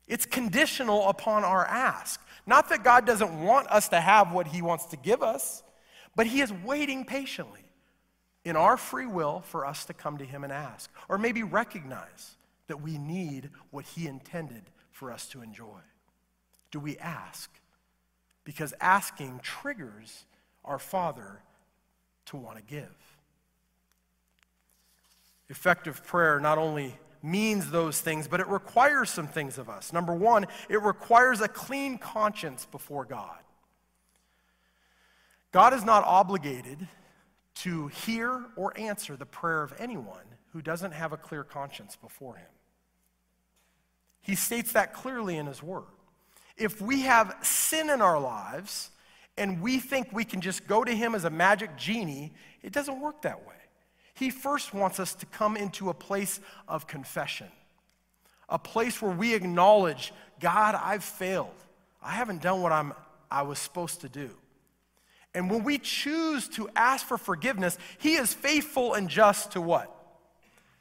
It's 0.07 0.25
conditional 0.25 1.09
upon 1.09 1.43
our 1.43 1.67
ask. 1.67 2.21
Not 2.47 2.69
that 2.69 2.85
God 2.85 3.05
doesn't 3.05 3.43
want 3.43 3.67
us 3.67 3.89
to 3.89 4.01
have 4.01 4.33
what 4.33 4.47
He 4.47 4.63
wants 4.63 4.87
to 4.87 4.97
give 4.97 5.25
us, 5.25 5.65
but 6.15 6.29
He 6.29 6.41
is 6.41 6.53
waiting 6.53 7.05
patiently 7.05 7.65
in 8.45 8.55
our 8.55 8.77
free 8.77 9.07
will 9.07 9.41
for 9.41 9.67
us 9.67 9.85
to 9.87 9.93
come 9.93 10.19
to 10.19 10.25
Him 10.25 10.45
and 10.45 10.53
ask, 10.53 10.89
or 11.09 11.19
maybe 11.19 11.43
recognize 11.43 12.37
that 12.69 12.81
we 12.81 12.97
need 12.97 13.51
what 13.73 13.85
He 13.85 14.07
intended 14.07 14.63
for 14.93 15.11
us 15.11 15.27
to 15.31 15.43
enjoy. 15.43 15.81
Do 16.71 16.79
we 16.79 16.97
ask? 16.99 17.51
Because 18.45 18.73
asking 18.81 19.41
triggers 19.43 20.27
our 20.65 20.79
Father 20.79 21.43
to 22.27 22.37
want 22.37 22.59
to 22.59 22.63
give. 22.63 22.95
Effective 25.49 26.05
prayer 26.05 26.41
not 26.41 26.59
only 26.59 26.99
means 27.23 27.71
those 27.71 28.01
things, 28.01 28.29
but 28.29 28.41
it 28.41 28.49
requires 28.49 29.11
some 29.11 29.27
things 29.27 29.59
of 29.59 29.69
us. 29.69 29.93
Number 29.93 30.15
one, 30.15 30.47
it 30.69 30.83
requires 30.83 31.41
a 31.41 31.49
clean 31.49 31.99
conscience 31.99 32.67
before 32.67 33.05
God. 33.05 33.39
God 35.53 35.73
is 35.73 35.85
not 35.85 36.05
obligated 36.05 36.87
to 37.57 37.89
hear 37.89 38.45
or 38.57 38.73
answer 38.77 39.17
the 39.17 39.27
prayer 39.27 39.63
of 39.63 39.73
anyone 39.79 40.25
who 40.53 40.61
doesn't 40.61 40.93
have 40.93 41.13
a 41.13 41.17
clear 41.17 41.45
conscience 41.45 41.97
before 41.97 42.37
him. 42.37 42.47
He 44.21 44.35
states 44.35 44.73
that 44.73 44.93
clearly 44.93 45.37
in 45.37 45.47
his 45.47 45.63
word. 45.63 45.85
If 46.57 46.81
we 46.81 47.03
have 47.03 47.37
sin 47.43 47.91
in 47.91 48.03
our 48.03 48.21
lives 48.21 48.91
and 49.39 49.61
we 49.61 49.79
think 49.79 50.09
we 50.13 50.25
can 50.25 50.41
just 50.41 50.67
go 50.67 50.83
to 50.85 50.93
him 50.93 51.15
as 51.15 51.25
a 51.25 51.31
magic 51.31 51.77
genie, 51.77 52.33
it 52.63 52.73
doesn't 52.73 53.01
work 53.01 53.23
that 53.23 53.47
way. 53.47 53.55
He 54.17 54.31
first 54.31 54.73
wants 54.73 54.99
us 54.99 55.15
to 55.17 55.27
come 55.27 55.59
into 55.59 55.91
a 55.91 55.95
place 55.95 56.41
of 56.67 56.87
confession, 56.87 57.49
a 58.49 58.59
place 58.59 59.03
where 59.03 59.15
we 59.15 59.35
acknowledge, 59.35 60.13
God, 60.41 60.75
I've 60.75 61.05
failed. 61.05 61.55
I 62.03 62.13
haven't 62.13 62.41
done 62.41 62.63
what 62.63 62.73
I'm, 62.73 62.95
I 63.31 63.43
was 63.43 63.59
supposed 63.59 64.01
to 64.01 64.09
do. 64.09 64.31
And 65.35 65.51
when 65.51 65.65
we 65.65 65.77
choose 65.77 66.49
to 66.51 66.71
ask 66.75 67.07
for 67.07 67.19
forgiveness, 67.19 67.77
He 67.99 68.15
is 68.15 68.33
faithful 68.33 68.95
and 68.95 69.11
just 69.11 69.53
to 69.53 69.61
what? 69.61 69.95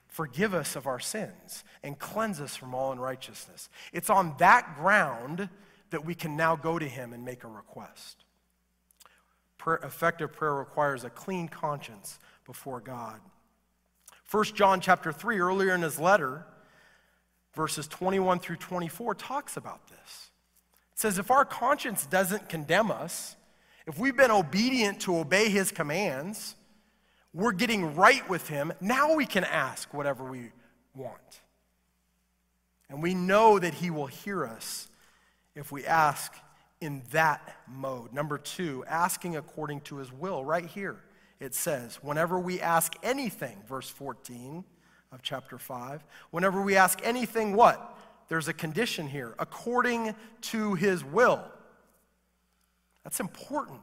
Forgive 0.07 0.53
us 0.53 0.77
of 0.77 0.87
our 0.87 1.01
sins 1.01 1.65
and 1.83 1.99
cleanse 1.99 2.39
us 2.39 2.55
from 2.55 2.73
all 2.73 2.93
unrighteousness. 2.93 3.67
It's 3.91 4.09
on 4.09 4.33
that 4.37 4.77
ground 4.77 5.49
that 5.89 6.05
we 6.05 6.15
can 6.15 6.37
now 6.37 6.55
go 6.55 6.79
to 6.79 6.87
Him 6.87 7.11
and 7.11 7.25
make 7.25 7.43
a 7.43 7.49
request. 7.49 8.23
Prayer, 9.57 9.81
effective 9.83 10.31
prayer 10.31 10.53
requires 10.53 11.03
a 11.03 11.09
clean 11.09 11.49
conscience 11.49 12.17
before 12.45 12.79
God. 12.79 13.19
1 14.31 14.43
John 14.55 14.81
chapter 14.81 15.11
3, 15.11 15.39
earlier 15.39 15.75
in 15.75 15.81
his 15.81 15.99
letter, 15.99 16.45
verses 17.53 17.87
21 17.87 18.39
through 18.39 18.57
24, 18.57 19.15
talks 19.15 19.57
about 19.57 19.87
this. 19.87 20.31
It 20.93 20.99
says, 20.99 21.19
If 21.19 21.31
our 21.31 21.45
conscience 21.45 22.05
doesn't 22.05 22.49
condemn 22.49 22.91
us, 22.91 23.35
if 23.85 23.99
we've 23.99 24.17
been 24.17 24.31
obedient 24.31 25.01
to 25.01 25.17
obey 25.17 25.49
his 25.49 25.71
commands, 25.71 26.55
we're 27.33 27.51
getting 27.51 27.95
right 27.95 28.27
with 28.29 28.47
him, 28.47 28.73
now 28.81 29.13
we 29.13 29.25
can 29.25 29.43
ask 29.43 29.93
whatever 29.93 30.23
we 30.23 30.51
want. 30.95 31.41
And 32.89 33.03
we 33.03 33.13
know 33.13 33.59
that 33.59 33.73
he 33.73 33.89
will 33.89 34.07
hear 34.07 34.45
us 34.45 34.87
if 35.55 35.71
we 35.71 35.85
ask 35.85 36.33
in 36.81 37.03
that 37.11 37.57
mode. 37.67 38.13
Number 38.13 38.37
two, 38.37 38.83
asking 38.87 39.35
according 39.35 39.81
to 39.81 39.97
his 39.97 40.11
will, 40.11 40.43
right 40.43 40.65
here 40.65 41.04
it 41.39 41.53
says, 41.53 41.97
whenever 42.01 42.39
we 42.39 42.61
ask 42.61 42.93
anything, 43.03 43.57
verse 43.67 43.89
14 43.89 44.63
of 45.11 45.21
chapter 45.21 45.57
5, 45.57 46.03
whenever 46.31 46.61
we 46.61 46.75
ask 46.75 46.99
anything, 47.03 47.55
what? 47.55 47.97
There's 48.27 48.47
a 48.47 48.53
condition 48.53 49.07
here, 49.07 49.35
according 49.37 50.15
to 50.41 50.73
his 50.75 51.03
will. 51.03 51.43
That's 53.03 53.19
important, 53.19 53.81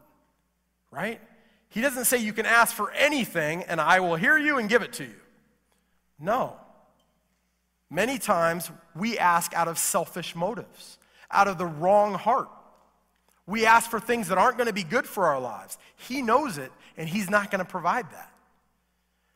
right? 0.90 1.20
He 1.68 1.80
doesn't 1.80 2.06
say 2.06 2.18
you 2.18 2.32
can 2.32 2.44
ask 2.44 2.74
for 2.74 2.90
anything 2.90 3.62
and 3.62 3.80
I 3.80 4.00
will 4.00 4.16
hear 4.16 4.36
you 4.36 4.58
and 4.58 4.68
give 4.68 4.82
it 4.82 4.92
to 4.94 5.04
you. 5.04 5.20
No. 6.18 6.56
Many 7.88 8.18
times 8.18 8.70
we 8.96 9.18
ask 9.18 9.54
out 9.54 9.68
of 9.68 9.78
selfish 9.78 10.34
motives, 10.34 10.98
out 11.30 11.48
of 11.48 11.58
the 11.58 11.66
wrong 11.66 12.14
heart. 12.14 12.48
We 13.46 13.66
ask 13.66 13.90
for 13.90 13.98
things 13.98 14.28
that 14.28 14.38
aren't 14.38 14.56
going 14.56 14.68
to 14.68 14.72
be 14.72 14.84
good 14.84 15.06
for 15.06 15.26
our 15.26 15.40
lives. 15.40 15.78
He 15.96 16.22
knows 16.22 16.58
it, 16.58 16.70
and 16.96 17.08
He's 17.08 17.28
not 17.28 17.50
going 17.50 17.58
to 17.58 17.70
provide 17.70 18.10
that. 18.12 18.32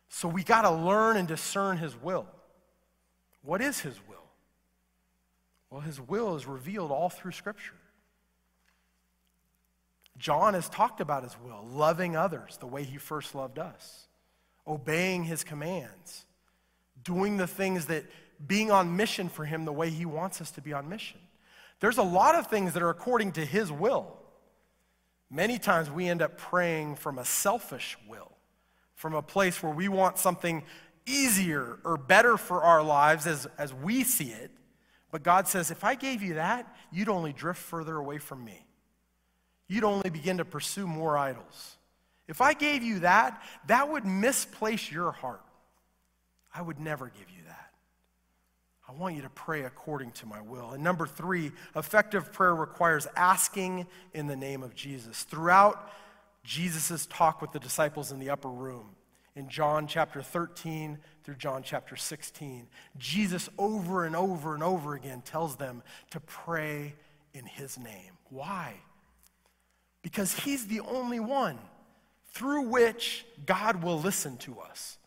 So 0.09 0.29
we 0.29 0.45
got 0.45 0.63
to 0.63 0.71
learn 0.71 1.17
and 1.17 1.27
discern 1.27 1.79
His 1.79 1.97
will. 2.01 2.27
What 3.43 3.61
is 3.61 3.81
His 3.81 3.99
will? 4.09 4.17
Well, 5.71 5.81
His 5.81 6.01
will 6.01 6.37
is 6.37 6.47
revealed 6.47 6.93
all 6.93 7.09
through 7.09 7.33
Scripture. 7.33 7.75
John 10.19 10.55
has 10.55 10.69
talked 10.69 11.01
about 11.01 11.25
His 11.25 11.37
will, 11.45 11.67
loving 11.69 12.17
others 12.17 12.57
the 12.59 12.67
way 12.67 12.85
He 12.85 12.99
first 12.99 13.35
loved 13.35 13.59
us, 13.59 14.07
obeying 14.67 15.25
His 15.25 15.43
commands, 15.45 16.25
doing 17.03 17.37
the 17.37 17.47
things 17.47 17.87
that 17.87 18.05
being 18.47 18.71
on 18.71 18.97
mission 18.97 19.29
for 19.29 19.45
Him 19.45 19.65
the 19.65 19.73
way 19.73 19.91
He 19.91 20.07
wants 20.07 20.41
us 20.41 20.53
to 20.53 20.61
be 20.61 20.73
on 20.73 20.89
mission. 20.89 21.19
There's 21.81 21.99
a 21.99 22.03
lot 22.03 22.35
of 22.35 22.47
things 22.47 22.73
that 22.75 22.83
are 22.83 22.91
according 22.91 23.33
to 23.33 23.45
His 23.45 23.71
will. 23.71 24.17
Many 25.31 25.59
times 25.59 25.91
we 25.91 26.09
end 26.09 26.23
up 26.23 26.39
praying 26.39 26.97
from 26.97 27.19
a 27.19 27.25
selfish 27.25 27.97
will, 28.09 28.33
from 28.95 29.15
a 29.15 29.23
place 29.23 29.63
where 29.63 29.73
we 29.73 29.89
want 29.89 30.19
something 30.19 30.63
easier 31.05 31.79
or 31.85 31.97
better 31.97 32.37
for 32.37 32.63
our 32.63 32.83
lives 32.83 33.27
as, 33.27 33.47
as 33.59 33.73
we 33.75 34.05
see 34.05 34.31
it. 34.31 34.51
But 35.11 35.23
God 35.23 35.49
says, 35.49 35.71
if 35.71 35.85
I 35.85 35.95
gave 35.95 36.23
you 36.23 36.35
that, 36.35 36.67
you'd 36.93 37.09
only 37.09 37.33
drift 37.33 37.61
further 37.61 37.97
away 37.97 38.19
from 38.19 38.45
me. 38.45 38.65
You'd 39.69 39.85
only 39.85 40.11
begin 40.11 40.39
to 40.39 40.45
pursue 40.45 40.87
more 40.87 41.17
idols. 41.17 41.77
If 42.29 42.41
I 42.41 42.55
gave 42.55 42.83
you 42.83 43.01
that, 43.01 43.41
that 43.67 43.89
would 43.91 44.05
misplace 44.05 44.91
your 44.91 45.13
heart. 45.13 45.43
I 46.55 46.63
would 46.63 46.81
never 46.81 47.07
give 47.07 47.31
you 47.31 47.45
that. 47.46 47.46
I 48.89 48.93
want 48.93 49.17
you 49.17 49.23
to 49.23 49.31
pray 49.31 49.65
according 49.65 50.13
to 50.13 50.27
my 50.27 50.41
will. 50.41 50.71
And 50.71 50.83
number 50.83 51.07
three, 51.07 51.51
effective 51.75 52.33
prayer 52.33 52.55
requires 52.55 53.07
asking 53.17 53.87
in 54.15 54.29
the 54.29 54.37
name 54.37 54.63
of 54.63 54.75
Jesus. 54.75 55.25
Throughout 55.25 55.91
Jesus' 56.45 57.07
talk 57.07 57.43
with 57.43 57.51
the 57.51 57.59
disciples 57.59 58.13
in 58.13 58.21
the 58.21 58.31
upper 58.31 58.49
room, 58.49 58.91
in 59.35 59.49
John 59.49 59.87
chapter 59.87 60.23
13 60.23 60.99
through 61.25 61.35
John 61.35 61.63
chapter 61.63 61.97
16, 61.97 62.69
Jesus 62.97 63.49
over 63.59 64.05
and 64.05 64.17
over 64.17 64.55
and 64.55 64.63
over 64.63 64.95
again 64.95 65.21
tells 65.21 65.57
them 65.57 65.83
to 66.11 66.21
pray 66.21 66.95
in 67.35 67.45
his 67.45 67.79
name. 67.79 68.13
Why? 68.31 68.75
Because 70.03 70.33
he's 70.33 70.69
the 70.69 70.81
only 70.81 71.21
one 71.21 71.59
through 72.33 72.63
which 72.63 73.27
God 73.45 73.83
will 73.83 74.01
listen 74.01 74.37
to 74.39 74.61
us. 74.61 74.99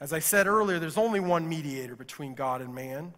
As 0.00 0.12
I 0.12 0.20
said 0.20 0.46
earlier, 0.46 0.78
there's 0.78 0.98
only 0.98 1.20
one 1.20 1.48
mediator 1.48 1.96
between 1.96 2.34
God 2.34 2.60
and 2.60 2.74
man. 2.74 3.12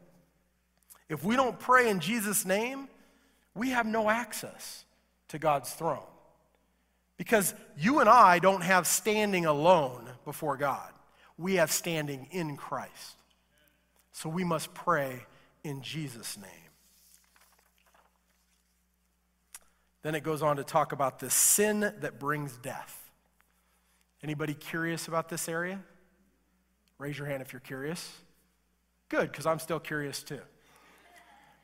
If 1.08 1.24
we 1.24 1.36
don't 1.36 1.58
pray 1.58 1.90
in 1.90 2.00
Jesus' 2.00 2.46
name, 2.46 2.88
we 3.54 3.70
have 3.70 3.86
no 3.86 4.08
access 4.08 4.84
to 5.28 5.38
God's 5.38 5.70
throne. 5.72 6.06
Because 7.16 7.54
you 7.76 7.98
and 7.98 8.08
I 8.08 8.38
don't 8.38 8.62
have 8.62 8.86
standing 8.86 9.44
alone 9.44 10.08
before 10.24 10.56
God, 10.56 10.90
we 11.36 11.56
have 11.56 11.70
standing 11.70 12.28
in 12.30 12.56
Christ. 12.56 13.16
So 14.12 14.30
we 14.30 14.44
must 14.44 14.72
pray 14.72 15.26
in 15.62 15.82
Jesus' 15.82 16.38
name. 16.38 16.50
Then 20.02 20.14
it 20.14 20.22
goes 20.22 20.42
on 20.42 20.56
to 20.56 20.64
talk 20.64 20.92
about 20.92 21.18
the 21.18 21.28
sin 21.28 21.80
that 21.80 22.18
brings 22.18 22.56
death. 22.56 23.10
Anybody 24.22 24.54
curious 24.54 25.08
about 25.08 25.28
this 25.28 25.48
area? 25.48 25.80
Raise 27.00 27.16
your 27.16 27.26
hand 27.26 27.40
if 27.40 27.54
you're 27.54 27.60
curious. 27.60 28.12
Good, 29.08 29.32
because 29.32 29.46
I'm 29.46 29.58
still 29.58 29.80
curious 29.80 30.22
too. 30.22 30.40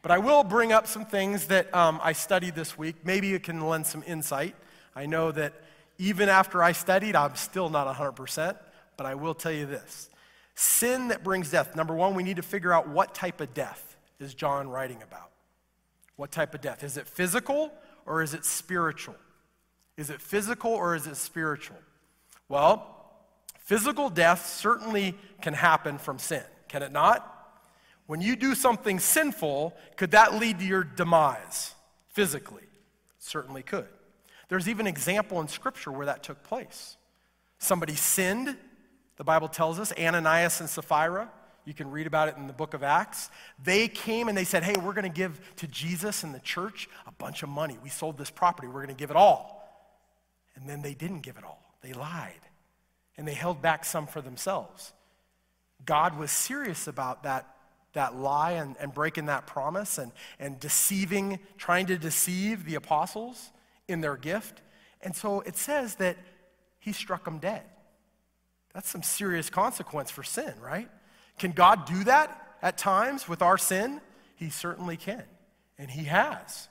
But 0.01 0.11
I 0.11 0.17
will 0.17 0.43
bring 0.43 0.73
up 0.73 0.87
some 0.87 1.05
things 1.05 1.49
that 1.49 1.73
um, 1.75 2.01
I 2.03 2.15
studied 2.15 2.55
this 2.55 2.79
week. 2.79 2.97
Maybe 3.05 3.35
it 3.35 3.43
can 3.43 3.61
lend 3.61 3.87
some 3.87 4.03
insight. 4.07 4.55
I 4.95 5.05
know 5.05 5.31
that 5.33 5.53
even 5.99 6.31
after 6.31 6.63
I 6.63 6.73
studied, 6.73 7.15
I'm 7.15 7.35
still 7.35 7.69
not 7.69 7.87
100%, 7.95 8.57
but 8.97 9.05
I 9.05 9.15
will 9.15 9.35
tell 9.35 9.53
you 9.53 9.67
this 9.67 10.09
sin 10.55 11.09
that 11.09 11.23
brings 11.23 11.51
death. 11.51 11.77
Number 11.77 11.95
one, 11.95 12.15
we 12.15 12.23
need 12.23 12.37
to 12.37 12.43
figure 12.43 12.73
out 12.73 12.89
what 12.89 13.15
type 13.15 13.43
of 13.43 13.53
death 13.53 13.95
is 14.19 14.33
John 14.33 14.71
writing 14.71 15.03
about. 15.03 15.33
What 16.17 16.33
type 16.33 16.55
of 16.55 16.63
death? 16.63 16.83
Is 16.83 16.97
it 16.97 17.07
physical 17.07 17.71
or 18.07 18.23
is 18.23 18.33
it 18.33 18.47
spiritual? 18.47 19.17
Is 19.99 20.09
it 20.09 20.23
physical 20.23 20.71
or 20.71 20.95
is 20.95 21.07
it 21.07 21.19
spiritual? 21.19 21.77
Well, 22.49 22.96
Physical 23.67 24.11
death 24.11 24.47
certainly 24.47 25.17
can 25.43 25.53
happen 25.53 25.99
from 25.99 26.21
sin, 26.21 26.45
can 26.69 26.83
it 26.83 26.93
not? 26.93 27.33
When 28.07 28.21
you 28.21 28.37
do 28.37 28.55
something 28.55 29.01
sinful, 29.01 29.77
could 29.97 30.13
that 30.13 30.35
lead 30.35 30.61
to 30.61 30.65
your 30.65 30.85
demise 30.85 31.75
physically? 32.11 32.63
certainly 33.19 33.65
could. 33.65 33.89
There's 34.49 34.69
even 34.69 34.87
an 34.87 34.91
example 34.93 35.41
in 35.41 35.49
Scripture 35.49 35.91
where 35.91 36.07
that 36.07 36.23
took 36.23 36.45
place. 36.45 36.97
Somebody 37.59 37.97
sinned, 37.97 38.57
the 39.17 39.25
Bible 39.25 39.49
tells 39.49 39.81
us, 39.81 39.93
Ananias 39.99 40.61
and 40.61 40.71
Sapphira. 40.71 41.29
You 41.65 41.75
can 41.75 41.91
read 41.91 42.07
about 42.07 42.29
it 42.29 42.37
in 42.37 42.47
the 42.47 42.53
book 42.53 42.73
of 42.73 42.85
Acts. 42.85 43.31
They 43.65 43.89
came 43.89 44.29
and 44.29 44.39
they 44.39 44.45
said, 44.45 44.63
Hey, 44.63 44.75
we're 44.81 44.93
going 44.93 45.03
to 45.03 45.09
give 45.09 45.41
to 45.57 45.67
Jesus 45.67 46.23
and 46.23 46.33
the 46.33 46.39
church 46.39 46.89
a 47.09 47.11
bunch 47.11 47.43
of 47.43 47.49
money. 47.49 47.77
We 47.83 47.89
sold 47.89 48.17
this 48.17 48.31
property, 48.31 48.69
we're 48.69 48.85
going 48.85 48.87
to 48.89 48.95
give 48.95 49.11
it 49.11 49.17
all. 49.17 49.69
And 50.55 50.69
then 50.69 50.83
they 50.83 50.95
didn't 50.95 51.23
give 51.23 51.37
it 51.37 51.43
all, 51.43 51.75
they 51.83 51.95
lied 51.95 52.46
and 53.17 53.27
they 53.27 53.35
held 53.35 53.63
back 53.63 53.85
some 53.85 54.07
for 54.07 54.21
themselves. 54.21 54.93
God 55.85 56.19
was 56.19 56.31
serious 56.31 56.87
about 56.87 57.23
that, 57.23 57.47
that 57.93 58.17
lie 58.17 58.53
and, 58.53 58.77
and 58.81 58.93
breaking 58.93 59.27
that 59.27 59.47
promise 59.47 59.99
and, 59.99 60.13
and 60.39 60.59
deceiving, 60.59 61.39
trying 61.59 61.87
to 61.87 61.99
deceive 61.99 62.65
the 62.65 62.75
apostles 62.75 63.51
in 63.89 64.01
their 64.01 64.17
gift. 64.17 64.63
And 65.01 65.15
so 65.15 65.41
it 65.41 65.57
says 65.57 65.97
that 65.97 66.17
he 66.79 66.93
struck 66.93 67.25
them 67.25 67.39
dead. 67.39 67.63
That's 68.75 68.89
some 68.89 69.03
serious 69.03 69.49
consequence 69.49 70.11
for 70.11 70.23
sin, 70.23 70.53
right? 70.63 70.89
Can 71.39 71.53
God 71.53 71.87
do 71.87 72.05
that 72.05 72.57
at 72.63 72.77
times 72.77 73.29
with 73.29 73.43
our 73.43 73.59
sin? 73.59 74.01
He 74.35 74.51
certainly 74.51 74.97
can, 74.97 75.23
and 75.79 75.91
he 75.91 76.05
has. 76.05 76.69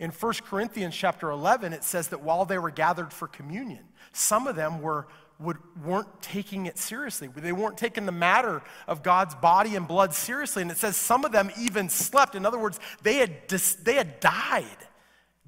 In 0.00 0.10
1 0.10 0.32
Corinthians 0.46 0.96
chapter 0.96 1.30
11, 1.30 1.72
it 1.72 1.84
says 1.84 2.08
that 2.08 2.22
while 2.22 2.44
they 2.46 2.58
were 2.58 2.70
gathered 2.70 3.12
for 3.12 3.28
communion, 3.28 3.84
some 4.12 4.46
of 4.46 4.56
them 4.56 4.80
were 4.80 5.06
would, 5.40 5.56
weren't 5.82 6.22
taking 6.22 6.66
it 6.66 6.78
seriously. 6.78 7.28
They 7.34 7.52
weren't 7.52 7.78
taking 7.78 8.06
the 8.06 8.12
matter 8.12 8.62
of 8.86 9.02
God's 9.02 9.34
body 9.34 9.76
and 9.76 9.88
blood 9.88 10.12
seriously. 10.14 10.62
And 10.62 10.70
it 10.70 10.76
says 10.76 10.96
some 10.96 11.24
of 11.24 11.32
them 11.32 11.50
even 11.58 11.88
slept. 11.88 12.34
In 12.34 12.44
other 12.44 12.58
words, 12.58 12.78
they 13.02 13.14
had, 13.14 13.46
dis, 13.46 13.74
they 13.74 13.94
had 13.94 14.20
died. 14.20 14.64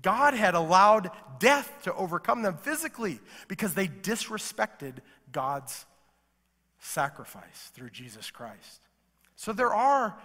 God 0.01 0.35
had 0.35 0.55
allowed 0.55 1.11
death 1.39 1.71
to 1.85 1.95
overcome 1.95 2.43
them 2.43 2.57
physically 2.57 3.21
because 3.49 3.75
they 3.75 3.87
disrespected 3.87 4.97
God's 5.31 5.87
sacrifice 6.79 7.71
through 7.75 7.91
Jesus 7.91 8.31
Christ. 8.31 8.81
So 9.37 9.53
there 9.53 9.73
are 9.73 10.17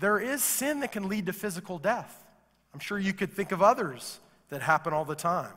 there 0.00 0.18
is 0.18 0.42
sin 0.42 0.80
that 0.80 0.92
can 0.92 1.08
lead 1.08 1.26
to 1.26 1.32
physical 1.34 1.78
death. 1.78 2.24
I'm 2.72 2.80
sure 2.80 2.98
you 2.98 3.12
could 3.12 3.34
think 3.34 3.52
of 3.52 3.62
others 3.62 4.18
that 4.48 4.62
happen 4.62 4.94
all 4.94 5.04
the 5.04 5.14
time. 5.14 5.52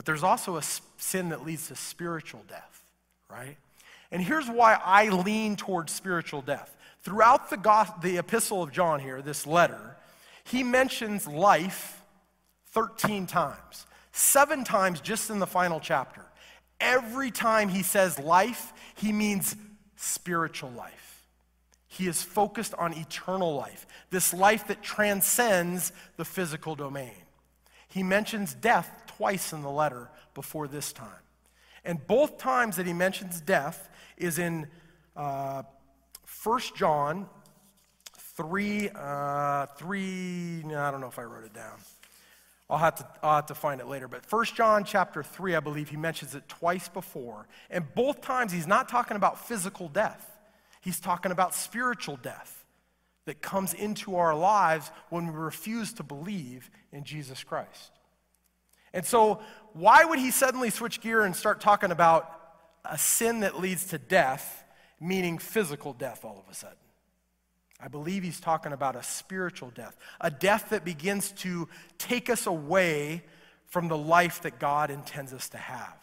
But 0.00 0.06
there's 0.06 0.24
also 0.24 0.56
a 0.56 0.62
sin 0.96 1.28
that 1.28 1.44
leads 1.44 1.68
to 1.68 1.76
spiritual 1.76 2.42
death, 2.48 2.82
right? 3.30 3.58
And 4.10 4.22
here's 4.22 4.48
why 4.48 4.80
I 4.82 5.10
lean 5.10 5.56
towards 5.56 5.92
spiritual 5.92 6.40
death. 6.40 6.74
Throughout 7.02 7.50
the, 7.50 7.58
gospel, 7.58 7.98
the 8.00 8.16
epistle 8.16 8.62
of 8.62 8.72
John 8.72 9.00
here, 9.00 9.20
this 9.20 9.46
letter, 9.46 9.98
he 10.44 10.62
mentions 10.62 11.26
life 11.26 12.00
13 12.68 13.26
times, 13.26 13.84
seven 14.10 14.64
times 14.64 15.02
just 15.02 15.28
in 15.28 15.38
the 15.38 15.46
final 15.46 15.80
chapter. 15.80 16.24
Every 16.80 17.30
time 17.30 17.68
he 17.68 17.82
says 17.82 18.18
life, 18.18 18.72
he 18.94 19.12
means 19.12 19.54
spiritual 19.96 20.70
life. 20.70 21.26
He 21.88 22.06
is 22.06 22.22
focused 22.22 22.72
on 22.72 22.94
eternal 22.94 23.54
life, 23.54 23.86
this 24.08 24.32
life 24.32 24.66
that 24.68 24.82
transcends 24.82 25.92
the 26.16 26.24
physical 26.24 26.74
domain. 26.74 27.12
He 27.90 28.02
mentions 28.02 28.54
death 28.54 28.99
twice 29.20 29.52
in 29.52 29.60
the 29.60 29.70
letter 29.70 30.08
before 30.32 30.66
this 30.66 30.94
time. 30.94 31.22
And 31.84 32.06
both 32.06 32.38
times 32.38 32.76
that 32.76 32.86
he 32.86 32.94
mentions 32.94 33.38
death 33.42 33.90
is 34.16 34.38
in 34.38 34.66
uh, 35.14 35.62
1 36.42 36.60
John 36.74 37.28
3, 38.16 38.88
uh, 38.94 39.66
3, 39.76 40.62
no, 40.64 40.80
I 40.80 40.90
don't 40.90 41.02
know 41.02 41.08
if 41.08 41.18
I 41.18 41.24
wrote 41.24 41.44
it 41.44 41.52
down. 41.52 41.76
I'll 42.70 42.78
have, 42.78 42.94
to, 42.94 43.06
I'll 43.22 43.36
have 43.36 43.46
to 43.46 43.54
find 43.54 43.82
it 43.82 43.88
later. 43.88 44.08
But 44.08 44.24
1 44.30 44.44
John 44.54 44.84
chapter 44.84 45.22
3, 45.22 45.54
I 45.54 45.60
believe 45.60 45.90
he 45.90 45.98
mentions 45.98 46.34
it 46.34 46.48
twice 46.48 46.88
before. 46.88 47.46
And 47.68 47.84
both 47.94 48.22
times 48.22 48.52
he's 48.52 48.66
not 48.66 48.88
talking 48.88 49.18
about 49.18 49.46
physical 49.46 49.90
death, 49.90 50.38
he's 50.80 50.98
talking 50.98 51.30
about 51.30 51.54
spiritual 51.54 52.16
death 52.16 52.64
that 53.26 53.42
comes 53.42 53.74
into 53.74 54.16
our 54.16 54.34
lives 54.34 54.90
when 55.10 55.26
we 55.26 55.34
refuse 55.34 55.92
to 55.94 56.02
believe 56.02 56.70
in 56.90 57.04
Jesus 57.04 57.44
Christ. 57.44 57.92
And 58.92 59.04
so, 59.04 59.40
why 59.72 60.04
would 60.04 60.18
he 60.18 60.30
suddenly 60.30 60.70
switch 60.70 61.00
gear 61.00 61.22
and 61.22 61.34
start 61.34 61.60
talking 61.60 61.92
about 61.92 62.40
a 62.84 62.98
sin 62.98 63.40
that 63.40 63.60
leads 63.60 63.86
to 63.86 63.98
death 63.98 64.64
meaning 65.00 65.38
physical 65.38 65.94
death 65.94 66.24
all 66.24 66.42
of 66.44 66.50
a 66.50 66.54
sudden. 66.54 66.76
I 67.82 67.88
believe 67.88 68.22
he's 68.22 68.40
talking 68.40 68.72
about 68.72 68.94
a 68.94 69.02
spiritual 69.02 69.70
death, 69.70 69.96
a 70.20 70.30
death 70.30 70.66
that 70.70 70.84
begins 70.84 71.32
to 71.32 71.66
take 71.96 72.28
us 72.28 72.46
away 72.46 73.22
from 73.68 73.88
the 73.88 73.96
life 73.96 74.42
that 74.42 74.58
God 74.58 74.90
intends 74.90 75.32
us 75.32 75.48
to 75.50 75.56
have. 75.56 75.96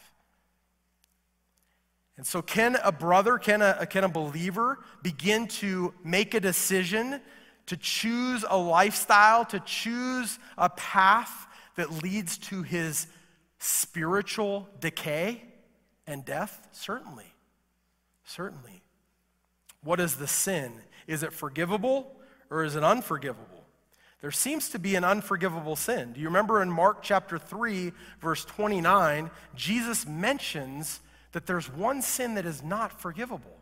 And 2.17 2.25
so, 2.25 2.41
can 2.41 2.77
a 2.83 2.91
brother, 2.91 3.37
can 3.37 3.61
a, 3.61 3.85
can 3.85 4.03
a 4.03 4.09
believer 4.09 4.79
begin 5.03 5.47
to 5.47 5.93
make 6.03 6.33
a 6.33 6.39
decision 6.39 7.21
to 7.67 7.77
choose 7.77 8.43
a 8.49 8.57
lifestyle, 8.57 9.45
to 9.45 9.59
choose 9.59 10.39
a 10.57 10.69
path 10.69 11.46
that 11.77 12.03
leads 12.03 12.37
to 12.37 12.63
his 12.63 13.07
spiritual 13.59 14.67
decay 14.79 15.41
and 16.05 16.25
death? 16.25 16.67
Certainly. 16.73 17.33
Certainly. 18.25 18.81
What 19.83 19.99
is 19.99 20.17
the 20.17 20.27
sin? 20.27 20.73
Is 21.07 21.23
it 21.23 21.31
forgivable 21.31 22.11
or 22.49 22.65
is 22.65 22.75
it 22.75 22.83
unforgivable? 22.83 23.63
There 24.21 24.31
seems 24.31 24.69
to 24.69 24.79
be 24.79 24.95
an 24.95 25.03
unforgivable 25.03 25.75
sin. 25.75 26.13
Do 26.13 26.19
you 26.19 26.27
remember 26.27 26.61
in 26.61 26.71
Mark 26.71 27.03
chapter 27.03 27.37
3, 27.37 27.93
verse 28.19 28.43
29, 28.45 29.29
Jesus 29.55 30.07
mentions 30.07 30.99
that 31.33 31.45
there's 31.45 31.71
one 31.71 32.01
sin 32.01 32.33
that 32.33 32.45
is 32.45 32.63
not 32.63 32.99
forgivable, 32.99 33.59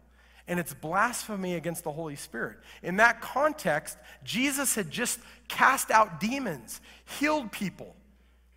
and 0.48 0.58
it's 0.60 0.74
blasphemy 0.74 1.56
against 1.56 1.84
the 1.84 1.92
Holy 1.92 2.16
Spirit. 2.16 2.58
In 2.82 2.96
that 2.98 3.20
context, 3.20 3.98
Jesus 4.24 4.76
had 4.76 4.90
just 4.90 5.20
cast 5.50 5.92
out 5.92 6.22
demons, 6.22 6.80
healed 7.20 7.52
people 7.52 7.96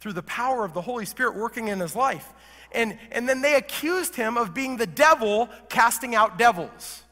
through 0.00 0.12
the 0.12 0.22
power 0.22 0.64
of 0.64 0.74
the 0.74 0.82
Holy 0.82 1.04
Spirit 1.04 1.34
working 1.34 1.68
in 1.68 1.80
his 1.80 1.96
life. 1.96 2.32
And, 2.72 2.98
and 3.10 3.28
then 3.28 3.40
they 3.40 3.54
accused 3.54 4.14
him 4.14 4.36
of 4.36 4.54
being 4.54 4.76
the 4.76 4.86
devil 4.86 5.48
casting 5.68 6.14
out 6.14 6.38
devils. 6.38 7.02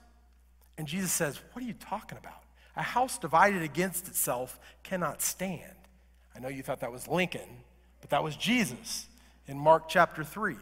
And 0.78 0.86
Jesus 0.86 1.12
says, 1.12 1.40
What 1.52 1.64
are 1.64 1.66
you 1.66 1.74
talking 1.74 2.18
about? 2.18 2.42
A 2.76 2.82
house 2.82 3.18
divided 3.18 3.62
against 3.62 4.06
itself 4.08 4.58
cannot 4.82 5.22
stand. 5.22 5.62
I 6.34 6.40
know 6.40 6.48
you 6.48 6.62
thought 6.62 6.80
that 6.80 6.92
was 6.92 7.08
Lincoln, 7.08 7.48
but 8.02 8.10
that 8.10 8.22
was 8.22 8.36
Jesus 8.36 9.06
in 9.46 9.58
Mark 9.58 9.88
chapter 9.88 10.22
3. 10.22 10.56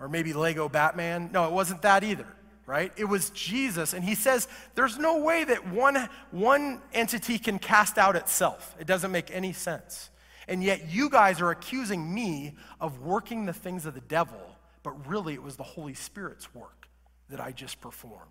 Or 0.00 0.08
maybe 0.08 0.32
Lego 0.32 0.68
Batman. 0.68 1.30
No, 1.32 1.46
it 1.46 1.52
wasn't 1.52 1.82
that 1.82 2.02
either, 2.02 2.26
right? 2.64 2.92
It 2.96 3.04
was 3.04 3.30
Jesus. 3.30 3.92
And 3.92 4.02
he 4.02 4.14
says, 4.14 4.48
There's 4.74 4.98
no 4.98 5.22
way 5.22 5.44
that 5.44 5.68
one, 5.68 6.08
one 6.30 6.80
entity 6.94 7.38
can 7.38 7.58
cast 7.58 7.98
out 7.98 8.16
itself. 8.16 8.74
It 8.80 8.86
doesn't 8.86 9.12
make 9.12 9.30
any 9.30 9.52
sense. 9.52 10.08
And 10.48 10.62
yet 10.62 10.90
you 10.90 11.10
guys 11.10 11.40
are 11.40 11.50
accusing 11.50 12.12
me 12.14 12.54
of 12.80 13.00
working 13.00 13.46
the 13.46 13.52
things 13.52 13.86
of 13.86 13.94
the 13.94 14.00
devil, 14.00 14.40
but 14.82 15.08
really 15.08 15.34
it 15.34 15.42
was 15.42 15.56
the 15.56 15.62
Holy 15.62 15.94
Spirit's 15.94 16.54
work 16.54 16.88
that 17.30 17.40
I 17.40 17.52
just 17.52 17.80
performed 17.80 18.22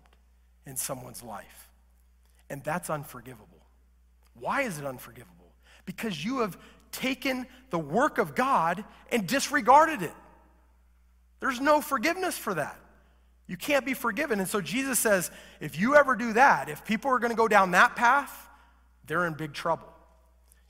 in 0.66 0.76
someone's 0.76 1.22
life. 1.22 1.70
And 2.48 2.64
that's 2.64 2.88
unforgivable. 2.88 3.60
Why 4.34 4.62
is 4.62 4.78
it 4.78 4.86
unforgivable? 4.86 5.52
Because 5.84 6.24
you 6.24 6.40
have 6.40 6.56
taken 6.92 7.46
the 7.70 7.78
work 7.78 8.18
of 8.18 8.34
God 8.34 8.84
and 9.10 9.26
disregarded 9.26 10.02
it. 10.02 10.14
There's 11.40 11.60
no 11.60 11.80
forgiveness 11.80 12.38
for 12.38 12.54
that. 12.54 12.78
You 13.46 13.56
can't 13.56 13.84
be 13.84 13.94
forgiven. 13.94 14.40
And 14.40 14.48
so 14.48 14.60
Jesus 14.60 14.98
says 14.98 15.30
if 15.60 15.78
you 15.78 15.94
ever 15.94 16.16
do 16.16 16.32
that, 16.32 16.68
if 16.68 16.84
people 16.84 17.10
are 17.10 17.18
going 17.18 17.30
to 17.30 17.36
go 17.36 17.48
down 17.48 17.72
that 17.72 17.94
path, 17.94 18.48
they're 19.06 19.26
in 19.26 19.34
big 19.34 19.52
trouble. 19.52 19.92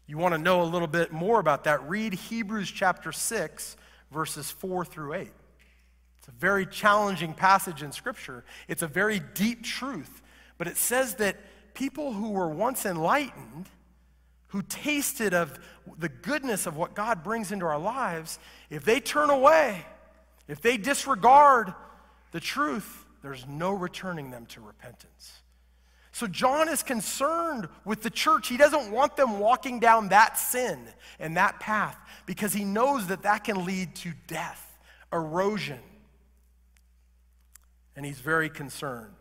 You 0.06 0.18
want 0.18 0.34
to 0.34 0.38
know 0.38 0.62
a 0.62 0.64
little 0.64 0.88
bit 0.88 1.12
more 1.12 1.40
about 1.40 1.64
that? 1.64 1.88
Read 1.88 2.14
Hebrews 2.14 2.70
chapter 2.70 3.10
6, 3.10 3.76
verses 4.12 4.50
4 4.50 4.84
through 4.84 5.14
8. 5.14 5.32
It's 6.18 6.28
a 6.28 6.40
very 6.40 6.64
challenging 6.64 7.34
passage 7.34 7.82
in 7.82 7.90
Scripture. 7.90 8.44
It's 8.68 8.82
a 8.82 8.86
very 8.86 9.20
deep 9.34 9.64
truth. 9.64 10.22
But 10.58 10.68
it 10.68 10.76
says 10.76 11.16
that 11.16 11.36
people 11.74 12.12
who 12.12 12.30
were 12.30 12.48
once 12.48 12.86
enlightened, 12.86 13.68
who 14.48 14.62
tasted 14.62 15.34
of 15.34 15.58
the 15.98 16.08
goodness 16.08 16.66
of 16.66 16.76
what 16.76 16.94
God 16.94 17.24
brings 17.24 17.50
into 17.50 17.66
our 17.66 17.78
lives, 17.78 18.38
if 18.70 18.84
they 18.84 19.00
turn 19.00 19.30
away, 19.30 19.84
if 20.46 20.60
they 20.60 20.76
disregard 20.76 21.74
the 22.30 22.40
truth, 22.40 23.04
there's 23.22 23.46
no 23.46 23.72
returning 23.72 24.30
them 24.30 24.46
to 24.46 24.60
repentance. 24.60 25.42
So 26.16 26.26
John 26.26 26.70
is 26.70 26.82
concerned 26.82 27.68
with 27.84 28.00
the 28.00 28.08
church. 28.08 28.48
He 28.48 28.56
doesn't 28.56 28.90
want 28.90 29.18
them 29.18 29.38
walking 29.38 29.80
down 29.80 30.08
that 30.08 30.38
sin 30.38 30.78
and 31.20 31.36
that 31.36 31.60
path 31.60 31.94
because 32.24 32.54
he 32.54 32.64
knows 32.64 33.08
that 33.08 33.24
that 33.24 33.44
can 33.44 33.66
lead 33.66 33.94
to 33.96 34.14
death, 34.26 34.78
erosion, 35.12 35.78
and 37.94 38.06
he's 38.06 38.18
very 38.18 38.48
concerned. 38.48 39.12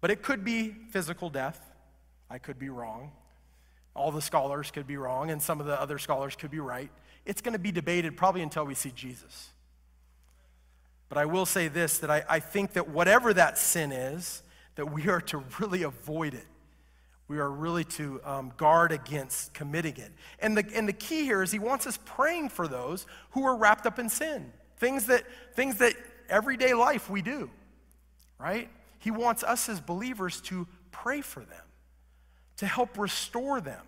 But 0.00 0.10
it 0.10 0.22
could 0.22 0.46
be 0.46 0.74
physical 0.88 1.28
death. 1.28 1.60
I 2.30 2.38
could 2.38 2.58
be 2.58 2.70
wrong. 2.70 3.12
All 3.94 4.10
the 4.10 4.22
scholars 4.22 4.70
could 4.70 4.86
be 4.86 4.96
wrong, 4.96 5.30
and 5.30 5.42
some 5.42 5.60
of 5.60 5.66
the 5.66 5.78
other 5.78 5.98
scholars 5.98 6.34
could 6.36 6.50
be 6.50 6.58
right. 6.58 6.90
It's 7.26 7.42
going 7.42 7.52
to 7.52 7.58
be 7.58 7.70
debated 7.70 8.16
probably 8.16 8.40
until 8.40 8.64
we 8.64 8.72
see 8.72 8.92
Jesus. 8.92 9.50
But 11.10 11.18
I 11.18 11.26
will 11.26 11.44
say 11.44 11.68
this 11.68 11.98
that 11.98 12.10
I, 12.10 12.24
I 12.30 12.40
think 12.40 12.72
that 12.72 12.88
whatever 12.88 13.34
that 13.34 13.58
sin 13.58 13.92
is, 13.92 14.42
that 14.76 14.92
we 14.92 15.08
are 15.08 15.20
to 15.20 15.44
really 15.58 15.82
avoid 15.82 16.34
it. 16.34 16.46
We 17.28 17.38
are 17.38 17.50
really 17.50 17.84
to 17.84 18.20
um, 18.24 18.52
guard 18.56 18.92
against 18.92 19.54
committing 19.54 19.96
it. 19.96 20.12
And 20.38 20.56
the, 20.56 20.64
and 20.74 20.86
the 20.86 20.92
key 20.92 21.24
here 21.24 21.42
is 21.42 21.50
he 21.50 21.58
wants 21.58 21.86
us 21.86 21.98
praying 22.04 22.50
for 22.50 22.68
those 22.68 23.06
who 23.30 23.44
are 23.44 23.56
wrapped 23.56 23.86
up 23.86 23.98
in 23.98 24.08
sin. 24.08 24.52
Things 24.76 25.06
that, 25.06 25.24
things 25.54 25.78
that 25.78 25.94
everyday 26.28 26.74
life 26.74 27.08
we 27.08 27.22
do 27.22 27.48
right? 28.42 28.68
He 28.98 29.10
wants 29.10 29.44
us 29.44 29.68
as 29.68 29.80
believers 29.80 30.40
to 30.42 30.66
pray 30.90 31.20
for 31.20 31.40
them, 31.40 31.64
to 32.56 32.66
help 32.66 32.98
restore 32.98 33.60
them, 33.60 33.84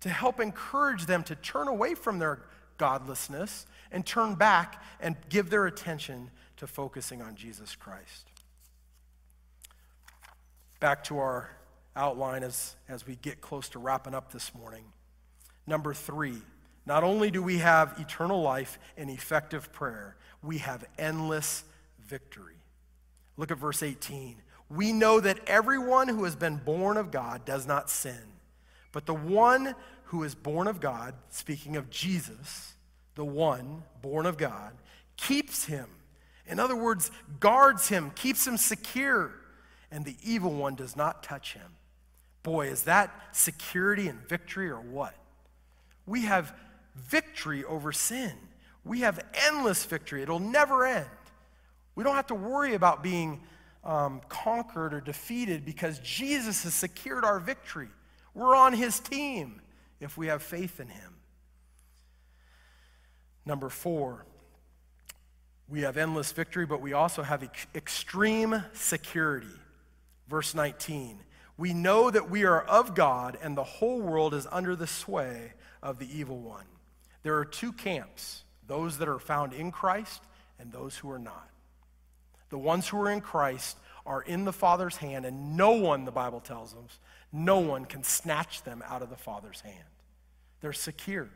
to 0.00 0.10
help 0.10 0.40
encourage 0.40 1.06
them 1.06 1.22
to 1.24 1.34
turn 1.34 1.66
away 1.66 1.94
from 1.94 2.18
their 2.18 2.42
godlessness 2.76 3.66
and 3.90 4.04
turn 4.04 4.34
back 4.34 4.82
and 5.00 5.16
give 5.28 5.50
their 5.50 5.66
attention 5.66 6.30
to 6.58 6.66
focusing 6.66 7.22
on 7.22 7.34
Jesus 7.34 7.74
Christ. 7.74 8.26
Back 10.80 11.04
to 11.04 11.18
our 11.18 11.50
outline 11.94 12.42
as, 12.42 12.74
as 12.88 13.06
we 13.06 13.16
get 13.16 13.40
close 13.40 13.68
to 13.70 13.78
wrapping 13.78 14.14
up 14.14 14.32
this 14.32 14.54
morning. 14.54 14.84
Number 15.66 15.94
three, 15.94 16.38
not 16.86 17.04
only 17.04 17.30
do 17.30 17.42
we 17.42 17.58
have 17.58 17.94
eternal 17.98 18.40
life 18.42 18.78
and 18.96 19.10
effective 19.10 19.72
prayer, 19.72 20.16
we 20.42 20.58
have 20.58 20.84
endless 20.98 21.64
victory. 22.00 22.56
Look 23.36 23.50
at 23.50 23.58
verse 23.58 23.82
18. 23.82 24.36
We 24.68 24.92
know 24.92 25.20
that 25.20 25.40
everyone 25.46 26.08
who 26.08 26.24
has 26.24 26.36
been 26.36 26.56
born 26.56 26.96
of 26.96 27.10
God 27.10 27.44
does 27.44 27.66
not 27.66 27.90
sin. 27.90 28.20
But 28.92 29.06
the 29.06 29.14
one 29.14 29.74
who 30.04 30.24
is 30.24 30.34
born 30.34 30.66
of 30.66 30.80
God, 30.80 31.14
speaking 31.28 31.76
of 31.76 31.90
Jesus, 31.90 32.74
the 33.14 33.24
one 33.24 33.82
born 34.02 34.26
of 34.26 34.36
God, 34.36 34.72
keeps 35.16 35.64
him. 35.64 35.86
In 36.46 36.58
other 36.58 36.76
words, 36.76 37.10
guards 37.38 37.88
him, 37.88 38.10
keeps 38.14 38.46
him 38.46 38.56
secure, 38.56 39.32
and 39.90 40.04
the 40.04 40.16
evil 40.22 40.52
one 40.52 40.74
does 40.74 40.96
not 40.96 41.22
touch 41.22 41.54
him. 41.54 41.76
Boy, 42.42 42.68
is 42.68 42.84
that 42.84 43.10
security 43.32 44.08
and 44.08 44.18
victory 44.28 44.70
or 44.70 44.80
what? 44.80 45.14
We 46.06 46.22
have 46.22 46.54
victory 46.96 47.64
over 47.64 47.92
sin. 47.92 48.32
We 48.84 49.00
have 49.00 49.20
endless 49.48 49.84
victory. 49.84 50.22
It'll 50.22 50.38
never 50.38 50.86
end. 50.86 51.06
We 51.94 52.04
don't 52.04 52.16
have 52.16 52.28
to 52.28 52.34
worry 52.34 52.74
about 52.74 53.02
being 53.02 53.40
um, 53.84 54.20
conquered 54.28 54.94
or 54.94 55.00
defeated 55.00 55.64
because 55.64 55.98
Jesus 56.00 56.64
has 56.64 56.74
secured 56.74 57.24
our 57.24 57.38
victory. 57.38 57.88
We're 58.34 58.54
on 58.54 58.72
his 58.72 59.00
team 59.00 59.60
if 60.00 60.16
we 60.16 60.28
have 60.28 60.42
faith 60.42 60.80
in 60.80 60.88
him. 60.88 61.14
Number 63.44 63.68
four, 63.68 64.24
we 65.68 65.82
have 65.82 65.96
endless 65.96 66.32
victory, 66.32 66.66
but 66.66 66.80
we 66.80 66.92
also 66.92 67.22
have 67.22 67.42
ex- 67.42 67.66
extreme 67.74 68.64
security. 68.72 69.46
Verse 70.30 70.54
19 70.54 71.18
We 71.58 71.74
know 71.74 72.10
that 72.10 72.30
we 72.30 72.44
are 72.44 72.62
of 72.62 72.94
God, 72.94 73.36
and 73.42 73.56
the 73.56 73.64
whole 73.64 74.00
world 74.00 74.32
is 74.32 74.46
under 74.50 74.76
the 74.76 74.86
sway 74.86 75.52
of 75.82 75.98
the 75.98 76.08
evil 76.16 76.38
one. 76.38 76.64
There 77.22 77.36
are 77.36 77.44
two 77.44 77.72
camps 77.72 78.44
those 78.66 78.98
that 78.98 79.08
are 79.08 79.18
found 79.18 79.52
in 79.52 79.72
Christ 79.72 80.22
and 80.60 80.72
those 80.72 80.96
who 80.96 81.10
are 81.10 81.18
not. 81.18 81.50
The 82.50 82.58
ones 82.58 82.86
who 82.88 83.00
are 83.00 83.10
in 83.10 83.20
Christ 83.20 83.76
are 84.06 84.22
in 84.22 84.44
the 84.44 84.52
Father's 84.52 84.96
hand, 84.96 85.26
and 85.26 85.56
no 85.56 85.72
one, 85.72 86.04
the 86.04 86.12
Bible 86.12 86.40
tells 86.40 86.74
us, 86.74 87.00
no 87.32 87.58
one 87.58 87.84
can 87.84 88.04
snatch 88.04 88.62
them 88.62 88.82
out 88.86 89.02
of 89.02 89.10
the 89.10 89.16
Father's 89.16 89.60
hand. 89.60 89.84
They're 90.60 90.72
secure. 90.72 91.28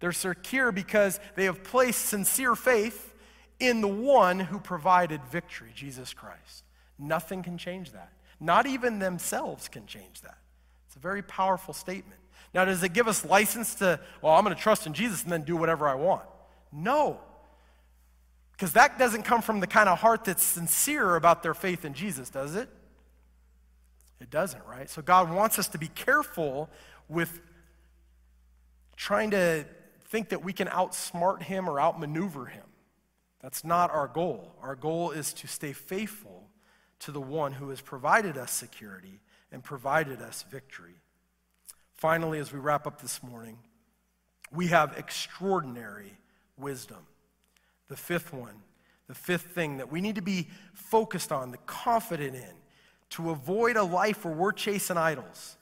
They're 0.00 0.12
secure 0.12 0.72
because 0.72 1.20
they 1.36 1.44
have 1.44 1.62
placed 1.62 2.06
sincere 2.06 2.54
faith 2.54 3.14
in 3.60 3.80
the 3.80 3.88
one 3.88 4.40
who 4.40 4.58
provided 4.58 5.22
victory, 5.24 5.70
Jesus 5.74 6.14
Christ. 6.14 6.64
Nothing 7.02 7.42
can 7.42 7.58
change 7.58 7.92
that. 7.92 8.12
Not 8.38 8.66
even 8.66 9.00
themselves 9.00 9.68
can 9.68 9.86
change 9.86 10.20
that. 10.22 10.38
It's 10.86 10.96
a 10.96 11.00
very 11.00 11.22
powerful 11.22 11.74
statement. 11.74 12.20
Now, 12.54 12.64
does 12.64 12.82
it 12.82 12.92
give 12.92 13.08
us 13.08 13.24
license 13.24 13.74
to, 13.76 13.98
well, 14.20 14.34
I'm 14.34 14.44
going 14.44 14.54
to 14.54 14.62
trust 14.62 14.86
in 14.86 14.92
Jesus 14.92 15.22
and 15.22 15.32
then 15.32 15.42
do 15.42 15.56
whatever 15.56 15.88
I 15.88 15.94
want? 15.94 16.22
No. 16.70 17.18
Because 18.52 18.74
that 18.74 18.98
doesn't 18.98 19.24
come 19.24 19.42
from 19.42 19.60
the 19.60 19.66
kind 19.66 19.88
of 19.88 19.98
heart 19.98 20.24
that's 20.24 20.42
sincere 20.42 21.16
about 21.16 21.42
their 21.42 21.54
faith 21.54 21.84
in 21.84 21.94
Jesus, 21.94 22.30
does 22.30 22.54
it? 22.54 22.68
It 24.20 24.30
doesn't, 24.30 24.64
right? 24.66 24.88
So 24.88 25.02
God 25.02 25.32
wants 25.32 25.58
us 25.58 25.66
to 25.68 25.78
be 25.78 25.88
careful 25.88 26.70
with 27.08 27.40
trying 28.96 29.30
to 29.30 29.64
think 30.04 30.28
that 30.28 30.44
we 30.44 30.52
can 30.52 30.68
outsmart 30.68 31.42
him 31.42 31.68
or 31.68 31.80
outmaneuver 31.80 32.46
him. 32.46 32.66
That's 33.40 33.64
not 33.64 33.90
our 33.90 34.06
goal. 34.06 34.54
Our 34.62 34.76
goal 34.76 35.10
is 35.10 35.32
to 35.34 35.48
stay 35.48 35.72
faithful 35.72 36.41
to 37.02 37.10
the 37.10 37.20
one 37.20 37.52
who 37.52 37.70
has 37.70 37.80
provided 37.80 38.38
us 38.38 38.52
security 38.52 39.20
and 39.50 39.62
provided 39.62 40.22
us 40.22 40.44
victory. 40.50 40.94
Finally, 41.94 42.38
as 42.38 42.52
we 42.52 42.58
wrap 42.58 42.86
up 42.86 43.00
this 43.00 43.22
morning, 43.22 43.58
we 44.52 44.68
have 44.68 44.96
extraordinary 44.96 46.12
wisdom. 46.56 46.98
The 47.88 47.96
fifth 47.96 48.32
one, 48.32 48.54
the 49.08 49.14
fifth 49.14 49.46
thing 49.46 49.78
that 49.78 49.90
we 49.90 50.00
need 50.00 50.14
to 50.14 50.22
be 50.22 50.48
focused 50.74 51.32
on, 51.32 51.50
the 51.50 51.58
confident 51.58 52.36
in, 52.36 52.54
to 53.10 53.30
avoid 53.30 53.76
a 53.76 53.82
life 53.82 54.24
where 54.24 54.34
we're 54.34 54.52
chasing 54.52 54.96
idols. 54.96 55.56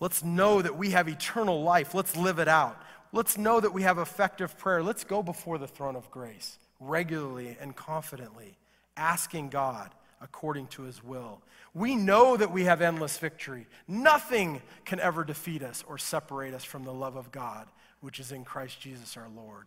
Let's 0.00 0.24
know 0.24 0.62
that 0.62 0.76
we 0.76 0.90
have 0.90 1.08
eternal 1.08 1.62
life. 1.62 1.94
Let's 1.94 2.16
live 2.16 2.38
it 2.38 2.48
out. 2.48 2.80
Let's 3.12 3.36
know 3.36 3.60
that 3.60 3.72
we 3.72 3.82
have 3.82 3.98
effective 3.98 4.56
prayer. 4.56 4.82
Let's 4.82 5.04
go 5.04 5.22
before 5.22 5.58
the 5.58 5.68
throne 5.68 5.94
of 5.96 6.10
grace 6.10 6.58
regularly 6.80 7.56
and 7.60 7.74
confidently, 7.76 8.56
asking 8.96 9.50
God 9.50 9.90
according 10.20 10.66
to 10.68 10.82
his 10.82 11.02
will. 11.02 11.40
We 11.74 11.94
know 11.94 12.36
that 12.36 12.50
we 12.50 12.64
have 12.64 12.80
endless 12.80 13.18
victory. 13.18 13.66
Nothing 13.86 14.62
can 14.84 15.00
ever 15.00 15.24
defeat 15.24 15.62
us 15.62 15.84
or 15.86 15.98
separate 15.98 16.54
us 16.54 16.64
from 16.64 16.84
the 16.84 16.92
love 16.92 17.16
of 17.16 17.30
God, 17.30 17.68
which 18.00 18.20
is 18.20 18.32
in 18.32 18.44
Christ 18.44 18.80
Jesus 18.80 19.16
our 19.16 19.28
Lord. 19.34 19.66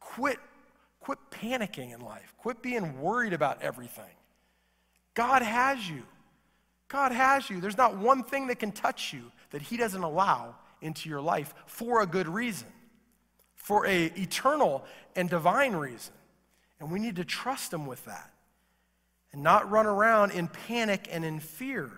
Quit, 0.00 0.38
quit 1.00 1.18
panicking 1.30 1.94
in 1.94 2.00
life. 2.00 2.34
Quit 2.38 2.62
being 2.62 3.00
worried 3.00 3.32
about 3.32 3.62
everything. 3.62 4.04
God 5.14 5.42
has 5.42 5.88
you. 5.88 6.02
God 6.88 7.12
has 7.12 7.48
you. 7.48 7.60
There's 7.60 7.76
not 7.76 7.96
one 7.96 8.22
thing 8.22 8.48
that 8.48 8.58
can 8.58 8.72
touch 8.72 9.12
you 9.12 9.32
that 9.50 9.62
he 9.62 9.76
doesn't 9.76 10.02
allow 10.02 10.54
into 10.82 11.08
your 11.08 11.20
life 11.20 11.54
for 11.66 12.02
a 12.02 12.06
good 12.06 12.28
reason, 12.28 12.68
for 13.54 13.86
a 13.86 14.06
eternal 14.16 14.84
and 15.16 15.30
divine 15.30 15.74
reason. 15.74 16.12
And 16.78 16.92
we 16.92 16.98
need 16.98 17.16
to 17.16 17.24
trust 17.24 17.72
him 17.72 17.86
with 17.86 18.04
that 18.04 18.30
and 19.32 19.42
not 19.42 19.70
run 19.70 19.86
around 19.86 20.32
in 20.32 20.48
panic 20.48 21.08
and 21.10 21.24
in 21.24 21.40
fear. 21.40 21.90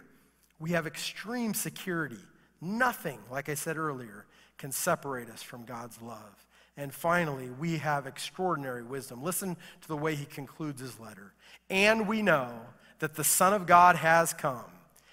We 0.59 0.71
have 0.71 0.87
extreme 0.87 1.55
security. 1.55 2.19
Nothing, 2.61 3.19
like 3.31 3.49
I 3.49 3.55
said 3.55 3.77
earlier, 3.77 4.27
can 4.57 4.73
separate 4.73 5.31
us 5.31 5.43
from 5.43 5.65
God's 5.65 6.01
love. 6.03 6.47
And 6.77 6.93
finally, 6.93 7.51
we 7.51 7.79
have 7.79 8.07
extraordinary 8.07 8.83
wisdom. 8.83 9.23
Listen 9.23 9.57
to 9.81 9.89
the 9.89 9.97
way 9.97 10.15
he 10.15 10.25
concludes 10.25 10.81
his 10.81 10.99
letter. 11.01 11.33
And 11.71 12.07
we 12.07 12.23
know 12.23 12.51
that 13.01 13.15
the 13.15 13.25
Son 13.25 13.53
of 13.53 13.67
God 13.67 13.97
has 13.97 14.33
come 14.33 14.65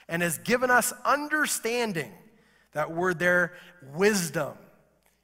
and 0.07 0.21
has 0.21 0.37
given 0.39 0.69
us 0.69 0.93
understanding. 1.03 2.11
That 2.73 2.91
word 2.91 3.19
there, 3.19 3.53
wisdom. 3.95 4.53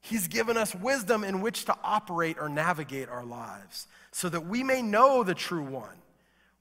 He's 0.02 0.28
given 0.28 0.58
us 0.58 0.74
wisdom 0.74 1.24
in 1.24 1.42
which 1.42 1.66
to 1.66 1.76
operate 1.84 2.38
or 2.40 2.50
navigate 2.50 3.10
our 3.10 3.24
lives 3.24 3.88
so 4.12 4.30
that 4.30 4.48
we 4.48 4.64
may 4.64 4.82
know 4.82 5.24
the 5.24 5.36
true 5.36 5.64
one. 5.64 6.01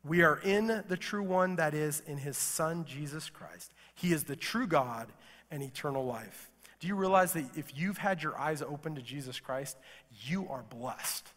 We 0.04 0.22
are 0.22 0.40
in 0.42 0.82
the 0.88 0.96
true 0.96 1.22
one, 1.22 1.56
that 1.56 1.74
is, 1.74 2.02
in 2.06 2.18
his 2.18 2.36
Son, 2.36 2.84
Jesus 2.86 3.28
Christ. 3.28 3.72
He 3.94 4.12
is 4.12 4.24
the 4.24 4.36
true 4.36 4.66
God 4.66 5.08
and 5.50 5.62
eternal 5.62 6.04
life. 6.04 6.50
Do 6.78 6.86
you 6.86 6.94
realize 6.94 7.34
that 7.34 7.44
if 7.56 7.76
you've 7.76 7.98
had 7.98 8.22
your 8.22 8.38
eyes 8.38 8.62
open 8.62 8.94
to 8.94 9.02
Jesus 9.02 9.38
Christ, 9.38 9.76
you 10.24 10.48
are 10.48 10.64
blessed 10.70 11.28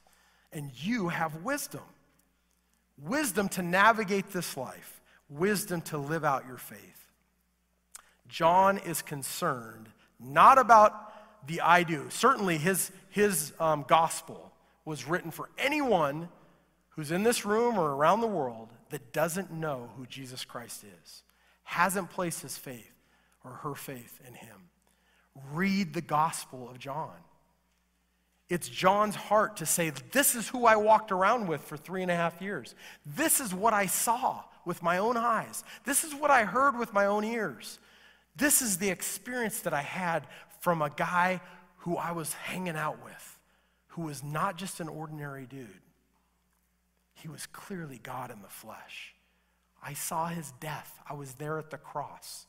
and 0.54 0.72
you 0.76 1.10
have 1.10 1.44
wisdom? 1.44 1.82
Wisdom 3.02 3.50
to 3.50 3.62
navigate 3.62 4.32
this 4.32 4.56
life, 4.56 5.02
wisdom 5.30 5.82
to 5.82 5.98
live 5.98 6.24
out 6.24 6.48
your 6.48 6.58
faith. 6.58 6.80
John 8.30 8.78
is 8.78 9.02
concerned 9.02 9.90
not 10.20 10.58
about 10.58 11.48
the 11.48 11.60
I 11.62 11.84
do. 11.84 12.06
Certainly, 12.10 12.60
his, 12.60 12.92
his 13.10 13.52
um, 13.60 13.84
gospel 13.88 14.54
was 14.86 15.08
written 15.08 15.32
for 15.32 15.50
anyone 15.58 16.30
who's 16.96 17.12
in 17.12 17.24
this 17.24 17.46
room 17.46 17.78
or 17.78 17.92
around 17.92 18.22
the 18.22 18.28
world 18.28 18.70
that 18.90 19.14
doesn't 19.14 19.52
know 19.52 19.90
who 19.98 20.06
Jesus 20.06 20.46
Christ 20.46 20.84
is, 20.84 21.24
hasn't 21.64 22.10
placed 22.10 22.42
his 22.42 22.58
faith 22.58 22.94
or 23.44 23.52
her 23.52 23.76
faith 23.76 24.20
in 24.28 24.34
him. 24.34 24.70
Read 25.52 25.94
the 25.94 26.02
Gospel 26.02 26.70
of 26.70 26.80
John. 26.80 27.16
It's 28.50 28.70
John's 28.70 29.16
heart 29.16 29.58
to 29.58 29.66
say, 29.66 29.92
This 30.12 30.36
is 30.36 30.48
who 30.48 30.66
I 30.66 30.76
walked 30.76 31.12
around 31.12 31.48
with 31.48 31.62
for 31.62 31.78
three 31.78 32.04
and 32.04 32.12
a 32.12 32.16
half 32.16 32.42
years. 32.42 32.76
This 33.06 33.40
is 33.40 33.54
what 33.54 33.74
I 33.74 33.88
saw 33.88 34.44
with 34.66 34.84
my 34.84 35.00
own 35.00 35.18
eyes. 35.18 35.64
This 35.86 36.04
is 36.04 36.14
what 36.14 36.30
I 36.30 36.44
heard 36.44 36.78
with 36.78 36.94
my 36.94 37.06
own 37.06 37.24
ears. 37.24 37.80
This 38.36 38.62
is 38.62 38.78
the 38.78 38.90
experience 38.90 39.62
that 39.62 39.74
I 39.74 39.82
had 39.82 40.28
from 40.60 40.82
a 40.82 40.90
guy 40.90 41.42
who 41.78 41.98
I 41.98 42.12
was 42.12 42.34
hanging 42.34 42.76
out 42.76 43.04
with 43.04 43.40
who 43.88 44.04
was 44.04 44.24
not 44.24 44.58
just 44.58 44.80
an 44.80 44.88
ordinary 44.88 45.46
dude. 45.46 45.68
He 47.24 47.30
was 47.30 47.46
clearly 47.46 48.02
God 48.04 48.32
in 48.32 48.42
the 48.42 48.50
flesh. 48.50 49.16
I 49.82 49.94
saw 49.94 50.28
his 50.28 50.52
death. 50.60 51.00
I 51.10 51.14
was 51.14 51.36
there 51.36 51.58
at 51.58 51.70
the 51.70 51.78
cross. 51.78 52.48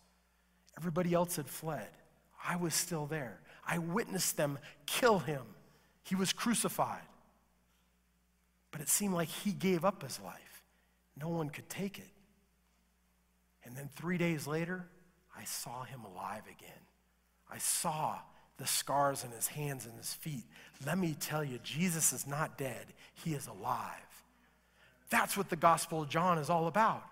Everybody 0.76 1.14
else 1.14 1.36
had 1.36 1.46
fled. 1.46 1.86
I 2.44 2.56
was 2.56 2.74
still 2.74 3.06
there. 3.06 3.38
I 3.64 3.78
witnessed 3.78 4.36
them 4.36 4.58
kill 4.84 5.20
him. 5.20 5.42
He 6.02 6.16
was 6.16 6.32
crucified. 6.32 7.06
But 8.72 8.80
it 8.80 8.88
seemed 8.88 9.14
like 9.14 9.28
he 9.28 9.52
gave 9.52 9.84
up 9.84 10.02
his 10.02 10.18
life. 10.18 10.64
No 11.16 11.28
one 11.28 11.50
could 11.50 11.68
take 11.68 11.98
it. 11.98 12.10
And 13.62 13.76
then 13.76 13.88
three 13.94 14.18
days 14.18 14.48
later, 14.48 14.88
I 15.38 15.44
saw 15.44 15.84
him 15.84 16.00
alive 16.02 16.42
again. 16.46 16.82
I 17.48 17.58
saw 17.58 18.18
the 18.56 18.66
scars 18.66 19.22
in 19.22 19.30
his 19.30 19.46
hands 19.46 19.86
and 19.86 19.96
his 19.96 20.14
feet. 20.14 20.46
Let 20.84 20.98
me 20.98 21.14
tell 21.20 21.44
you, 21.44 21.60
Jesus 21.62 22.12
is 22.12 22.26
not 22.26 22.58
dead, 22.58 22.86
he 23.14 23.34
is 23.34 23.46
alive. 23.46 24.03
That's 25.10 25.36
what 25.36 25.50
the 25.50 25.56
Gospel 25.56 26.02
of 26.02 26.08
John 26.08 26.38
is 26.38 26.50
all 26.50 26.66
about. 26.66 27.02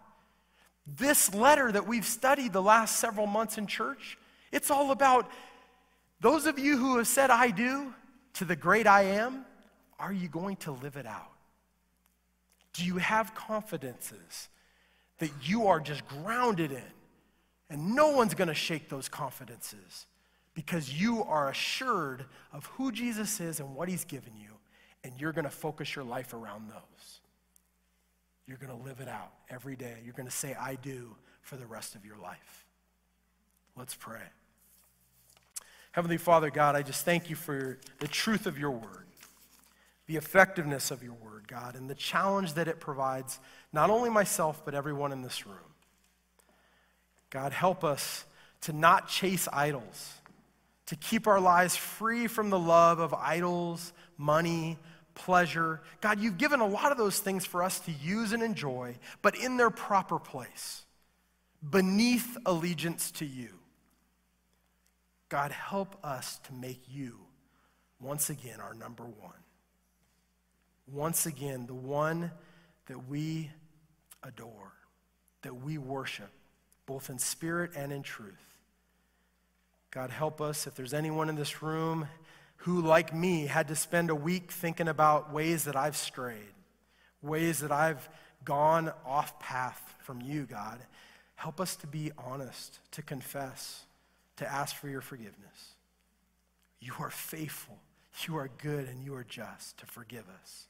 This 0.86 1.32
letter 1.34 1.70
that 1.70 1.86
we've 1.86 2.06
studied 2.06 2.52
the 2.52 2.62
last 2.62 2.96
several 2.96 3.26
months 3.26 3.58
in 3.58 3.66
church, 3.66 4.18
it's 4.50 4.70
all 4.70 4.90
about 4.90 5.30
those 6.20 6.46
of 6.46 6.58
you 6.58 6.76
who 6.78 6.98
have 6.98 7.06
said, 7.06 7.30
I 7.30 7.50
do 7.50 7.94
to 8.34 8.44
the 8.44 8.56
great 8.56 8.86
I 8.86 9.02
am, 9.02 9.44
are 9.98 10.12
you 10.12 10.28
going 10.28 10.56
to 10.56 10.72
live 10.72 10.96
it 10.96 11.06
out? 11.06 11.30
Do 12.72 12.84
you 12.84 12.96
have 12.96 13.34
confidences 13.34 14.48
that 15.18 15.30
you 15.42 15.66
are 15.68 15.80
just 15.80 16.06
grounded 16.08 16.72
in? 16.72 16.82
And 17.70 17.94
no 17.94 18.10
one's 18.10 18.34
going 18.34 18.48
to 18.48 18.54
shake 18.54 18.88
those 18.88 19.08
confidences 19.08 20.06
because 20.54 20.92
you 20.92 21.24
are 21.24 21.48
assured 21.48 22.24
of 22.52 22.66
who 22.66 22.92
Jesus 22.92 23.40
is 23.40 23.60
and 23.60 23.74
what 23.74 23.88
he's 23.88 24.04
given 24.04 24.32
you, 24.36 24.50
and 25.04 25.12
you're 25.18 25.32
going 25.32 25.44
to 25.44 25.50
focus 25.50 25.96
your 25.96 26.04
life 26.04 26.34
around 26.34 26.68
those. 26.68 27.20
You're 28.46 28.58
going 28.58 28.76
to 28.76 28.84
live 28.84 29.00
it 29.00 29.08
out 29.08 29.32
every 29.48 29.76
day. 29.76 29.98
You're 30.04 30.14
going 30.14 30.28
to 30.28 30.34
say, 30.34 30.54
I 30.54 30.74
do 30.76 31.14
for 31.42 31.56
the 31.56 31.66
rest 31.66 31.94
of 31.94 32.04
your 32.04 32.16
life. 32.18 32.66
Let's 33.76 33.94
pray. 33.94 34.20
Heavenly 35.92 36.18
Father, 36.18 36.50
God, 36.50 36.74
I 36.74 36.82
just 36.82 37.04
thank 37.04 37.30
you 37.30 37.36
for 37.36 37.78
the 37.98 38.08
truth 38.08 38.46
of 38.46 38.58
your 38.58 38.70
word, 38.70 39.06
the 40.06 40.16
effectiveness 40.16 40.90
of 40.90 41.02
your 41.02 41.14
word, 41.14 41.46
God, 41.46 41.76
and 41.76 41.88
the 41.88 41.94
challenge 41.94 42.54
that 42.54 42.68
it 42.68 42.80
provides, 42.80 43.38
not 43.72 43.90
only 43.90 44.10
myself, 44.10 44.64
but 44.64 44.74
everyone 44.74 45.12
in 45.12 45.22
this 45.22 45.46
room. 45.46 45.56
God, 47.30 47.52
help 47.52 47.84
us 47.84 48.24
to 48.62 48.72
not 48.72 49.08
chase 49.08 49.48
idols 49.52 50.14
to 50.92 50.96
keep 50.96 51.26
our 51.26 51.40
lives 51.40 51.74
free 51.74 52.26
from 52.26 52.50
the 52.50 52.58
love 52.58 52.98
of 52.98 53.14
idols, 53.14 53.94
money, 54.18 54.78
pleasure. 55.14 55.80
God, 56.00 56.20
you've 56.20 56.38
given 56.38 56.60
a 56.60 56.66
lot 56.66 56.92
of 56.92 56.98
those 56.98 57.18
things 57.18 57.44
for 57.44 57.62
us 57.62 57.80
to 57.80 57.92
use 57.92 58.32
and 58.32 58.42
enjoy, 58.42 58.96
but 59.20 59.36
in 59.36 59.56
their 59.56 59.70
proper 59.70 60.18
place, 60.18 60.84
beneath 61.68 62.36
allegiance 62.46 63.10
to 63.12 63.26
you. 63.26 63.50
God, 65.28 65.50
help 65.50 65.96
us 66.04 66.38
to 66.44 66.52
make 66.52 66.82
you 66.88 67.18
once 68.00 68.28
again 68.28 68.60
our 68.60 68.74
number 68.74 69.04
one. 69.04 69.32
Once 70.86 71.26
again, 71.26 71.66
the 71.66 71.74
one 71.74 72.30
that 72.86 73.08
we 73.08 73.50
adore, 74.22 74.72
that 75.42 75.54
we 75.54 75.78
worship, 75.78 76.30
both 76.84 77.08
in 77.08 77.18
spirit 77.18 77.70
and 77.76 77.92
in 77.92 78.02
truth. 78.02 78.58
God, 79.90 80.10
help 80.10 80.40
us 80.40 80.66
if 80.66 80.74
there's 80.74 80.94
anyone 80.94 81.28
in 81.28 81.34
this 81.34 81.62
room 81.62 82.08
who, 82.56 82.80
like 82.80 83.14
me, 83.14 83.46
had 83.46 83.68
to 83.68 83.76
spend 83.76 84.10
a 84.10 84.14
week 84.14 84.52
thinking 84.52 84.88
about 84.88 85.32
ways 85.32 85.64
that 85.64 85.74
I've 85.74 85.96
strayed, 85.96 86.54
ways 87.20 87.60
that 87.60 87.72
I've 87.72 88.08
gone 88.44 88.92
off 89.04 89.38
path 89.40 89.94
from 90.00 90.20
you, 90.20 90.44
God. 90.44 90.78
Help 91.34 91.60
us 91.60 91.74
to 91.76 91.86
be 91.86 92.12
honest, 92.16 92.78
to 92.92 93.02
confess, 93.02 93.82
to 94.36 94.50
ask 94.50 94.76
for 94.76 94.88
your 94.88 95.00
forgiveness. 95.00 95.74
You 96.80 96.92
are 97.00 97.10
faithful, 97.10 97.78
you 98.26 98.36
are 98.36 98.50
good, 98.58 98.88
and 98.88 99.04
you 99.04 99.14
are 99.14 99.24
just 99.24 99.78
to 99.78 99.86
forgive 99.86 100.24
us, 100.40 100.66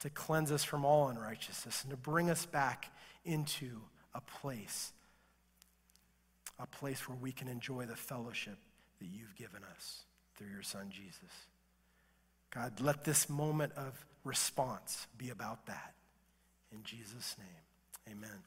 to 0.00 0.10
cleanse 0.10 0.52
us 0.52 0.62
from 0.62 0.84
all 0.84 1.08
unrighteousness, 1.08 1.82
and 1.82 1.90
to 1.90 1.96
bring 1.96 2.30
us 2.30 2.46
back 2.46 2.92
into 3.24 3.80
a 4.14 4.20
place, 4.20 4.92
a 6.60 6.66
place 6.66 7.08
where 7.08 7.18
we 7.20 7.32
can 7.32 7.48
enjoy 7.48 7.86
the 7.86 7.96
fellowship 7.96 8.58
that 9.00 9.06
you've 9.06 9.34
given 9.34 9.62
us 9.74 10.02
through 10.42 10.52
your 10.52 10.62
Son, 10.62 10.88
Jesus. 10.90 11.30
God, 12.54 12.80
let 12.80 13.04
this 13.04 13.28
moment 13.28 13.72
of 13.76 14.04
response 14.24 15.06
be 15.16 15.30
about 15.30 15.66
that. 15.66 15.94
In 16.72 16.82
Jesus' 16.84 17.36
name, 17.38 18.16
amen. 18.16 18.38